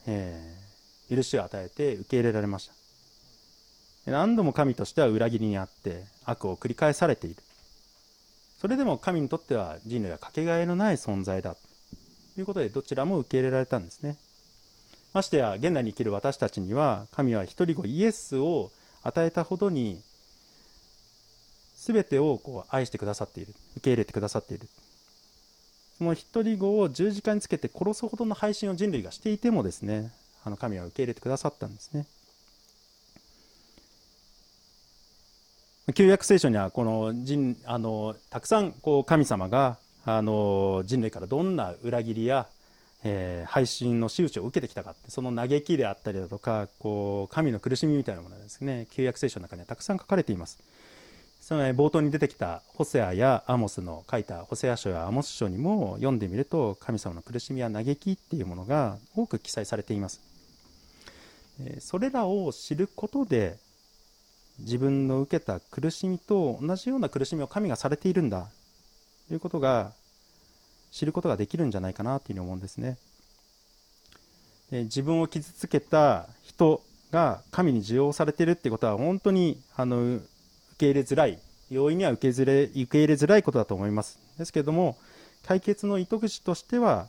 [0.06, 2.70] えー、許しを与えて受け入れられまし
[4.06, 4.12] た。
[4.12, 7.42] 何度も神としては裏切りにあって悪を繰り返されている。
[8.62, 11.56] それでも神にとっては人類はかけがえのない存在だ。
[12.36, 14.18] ということでどちらも受け入れられたんですね。
[15.14, 18.72] ましてや現代に生きる私たちには神は一人子イエスを
[19.04, 20.02] 与えたほどに
[21.76, 24.68] 全てをこう愛してくださっている受け入れてくださっている。
[25.98, 30.12] その一人子を十字架につけて殺すほどの配信を人類がしていてもですね
[30.44, 32.06] あの神は受け入れてくださったんですね。
[35.96, 42.48] 旧約聖書にはこの人あのたくさんこう神様があの人類からどんな裏切りや、
[43.04, 48.88] えー、配信の仕打ちを受けてきたかってその嘆きであったりだとかこう神の苦しみみたいなものですね。
[48.92, 50.60] 旧約聖書の中にはたくさん書かれています。
[51.40, 60.22] その冒頭に出てきたホセアやアモスの書いたホセア書やアモス書にも読んでみると神様の苦しみや嘆きっていうものが多く記載されています。
[61.80, 63.58] それらを知ることで
[64.60, 68.50] 自分の受けた苦しみと同じような苦しみを神がされているんだ。
[69.28, 69.94] ということが
[70.92, 72.98] 知ることができるんじゃないかなというふうに思うんですね。
[74.72, 76.82] で自分を傷つけた人
[77.12, 80.26] が神に受容されてるってことは本当にあの受
[80.78, 84.20] け入れづらい容易には受けれ受け入れづらいことだと思います。
[84.38, 84.98] ですけれども
[85.46, 87.08] 解決の糸口としては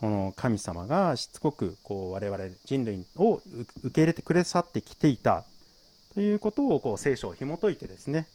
[0.00, 3.40] この神様がしつこくこう我々人類を
[3.82, 5.44] 受け入れてくださってきていた
[6.14, 8.26] ということをこう聖書を紐解いてですね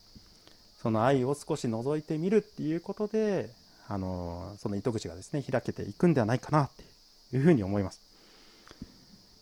[0.81, 3.49] その愛を少し覗いてみるっていうことで
[3.91, 7.99] あのその糸口がですね開けていくんではないかなっていうふうに思います。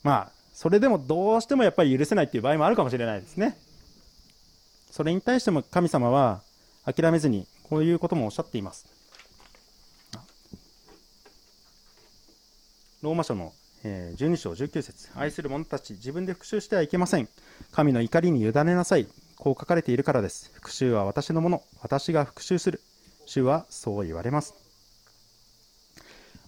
[0.02, 3.56] まあそれでもどうしてもやっぱり許せないっていう場合もあるかもしれないですね。
[4.90, 6.42] それに対しても神様は
[6.84, 8.88] 諦めずにこういうこともおっしゃっています。
[13.04, 15.10] ローマ書の12章19節。
[15.14, 17.30] 愛する者たち自分で復讐してはいけません。
[17.72, 19.08] 神の怒りに委ねなさい。
[19.38, 20.50] こう書かれているからです。
[20.56, 21.62] 復讐は私のもの。
[21.82, 22.82] 私が復讐する。
[23.30, 24.56] 主はそう言われます。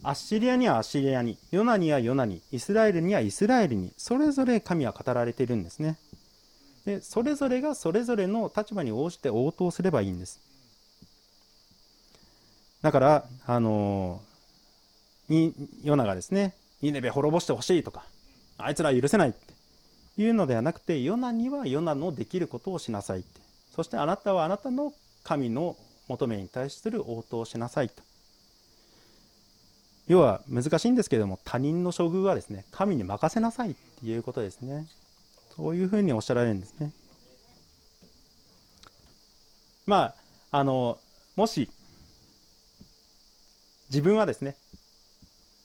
[0.02, 6.00] アッシリアにはアッシリアにヨナにはヨナにイスラエルにはイスラエルにそれぞれ神は語られているんですね。
[6.86, 10.40] でそれぞれがそれぞれの立場に応じて応答すればいいんです。
[12.82, 14.20] だからあの
[15.30, 15.54] に
[15.84, 18.04] ヨナがですねニネベ滅ぼしてほしいとか
[18.58, 19.54] あいつら許せないって
[20.18, 23.40] いうのではなくてヨナにはヨナのできることをしなさいって。
[23.76, 24.92] そしてあなたはあなたの
[25.24, 25.78] 神の
[26.12, 28.04] 求めに対する応答をしなさいと。
[30.08, 34.88] 要は難しいんですけれども他人の処遇はですね神に任せなさいっていうことですね。
[35.56, 36.92] そういうふうにおっしゃられるんですね。
[39.86, 40.14] ま
[40.52, 40.98] ああの
[41.36, 41.70] もし
[43.90, 44.56] 自分はですね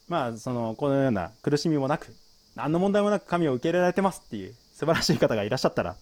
[0.09, 2.15] まあそのこのような苦しみもなく
[2.55, 5.97] 何の問題もなく神を受け入れられてますっていう素晴らしい方がいらっしゃったら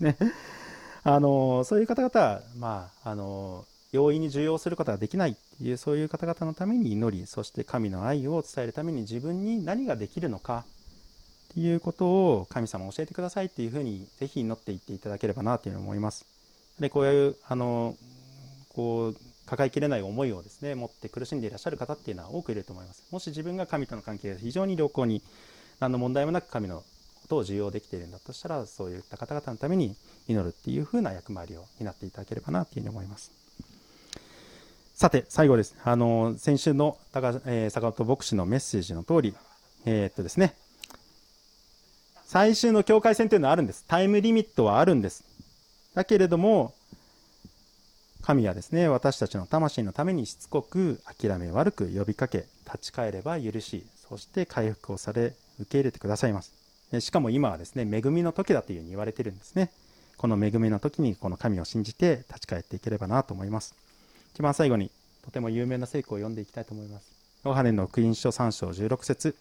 [0.00, 0.16] ね
[1.04, 10.64] あのそういう方々はまああの容易に受容することができないっていうそういう方々のために祈りそして神の愛を伝えるために自分に何ができるのか
[11.50, 16.26] っていうことを神様教えてくださいっていうふうにぜひ祈っていっていただければなというふうに思います。
[16.78, 17.96] でこういうあの
[18.74, 23.02] こう抱えきれない思いをですね持って苦しんでいらっしゃる方っていうのは多くいると思います。
[23.10, 25.22] もし自分が神との関係が非常に良好に
[25.80, 26.84] 何の問題もなく神の
[27.28, 29.94] ことを受容できているんだとしたらそういった方々のために
[30.26, 33.30] 祈るっていうふうな役回りを担っていただければなというふうに思います。
[34.94, 35.76] さて、最後です。
[35.84, 39.34] あの、先週の高、えー、坂本牧師のメッセージの通り、
[39.84, 40.56] えー、っとですね、
[42.24, 43.84] 最終の境界線というのはあるんです。
[43.86, 45.24] タイムリミットはあるんです。
[45.94, 46.74] だけれども、
[48.22, 56.57] 神はですね、私たちの魂のためにしつこく諦め悪く呼びかけ、立ち返れば許し、そして回復をされ、受け入れてくださいます。
[57.00, 59.70] しかも今はですね、恵みの時だというふうに言われてるんですね。
[60.16, 63.74] この恵みの時にこの神を信じて立ち返っていければなと思います。
[64.34, 64.90] 一番最後に
[65.22, 67.12] とても有名な聖句を読んでいきたいと思います。
[67.44, 69.36] ヨハネの福音書3章16節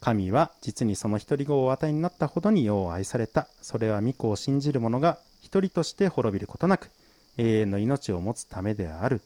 [0.00, 3.48] 神は実にその一人子をお与えになったほどに世を愛された。
[3.60, 6.90] それは御子を信じる者が一人として滅びることなく
[7.36, 9.20] 永遠の命を持つためである。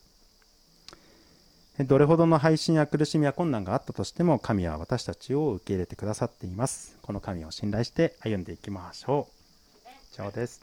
[1.78, 6.98] どれほどの配信や苦しみや困難があったとしても神は私たちを受け入れてくださっています。
[7.02, 9.88] この神を信頼して歩んでいきましょう。
[10.14, 10.62] 以上です。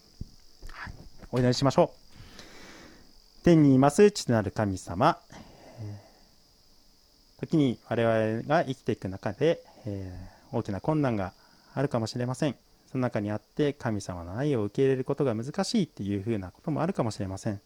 [0.72, 0.94] はい、
[1.32, 1.94] お祈りしましょ
[3.42, 3.44] う。
[3.44, 5.20] 天にいます父なる神様、
[7.40, 10.12] 時に我々が生きていく中で、え、
[10.54, 11.34] 大きな困難が
[11.74, 12.56] あるかもしれません
[12.92, 17.60] その中にあって神様の愛を受け入れることが難しいっていうふうなこともあるかもしれません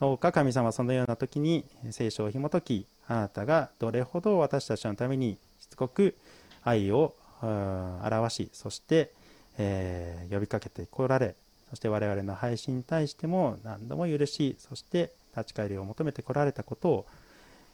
[0.00, 6.16] どうか神様そのような時に聖書を紐解きあなたがどれほど私たちのためにしつこく
[6.64, 9.12] 愛を表しそして、
[9.58, 11.34] えー、呼びかけてこられ
[11.68, 17.06] そして我々の配信に対しても何度も許しそして立ち返りを求めてこられたことを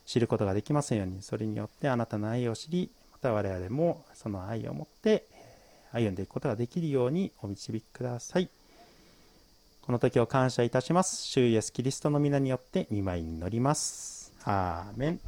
[0.04, 5.26] 知ることができますようにそれによってあなたの愛を知りまた我々もその愛を持って
[5.92, 8.50] 歩んでいくことができるようにお導きください。
[9.86, 11.22] この時を感謝いたします。
[11.28, 14.32] 主イエスキリストの皆によって見舞いに乗ります。
[14.44, 15.20] アーメン。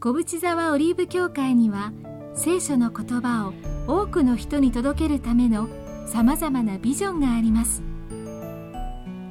[0.00, 1.92] 小淵沢オリーブ教会には
[2.34, 3.52] 聖書の言葉を
[3.86, 5.68] 多くの人に届けるための
[6.06, 7.80] さまざまなビジョンがあります。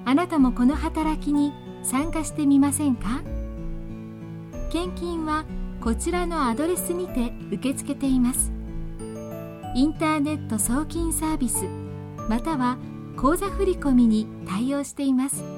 [0.06, 1.52] あなたもこの働きに
[1.84, 3.24] 参加してみませんか？
[4.72, 5.44] 献金は
[5.82, 8.54] こちらのアドレスにて受け付けています。
[9.76, 11.66] インターネット送金サービス
[12.28, 12.78] または
[13.16, 15.57] 口座振込に対応しています。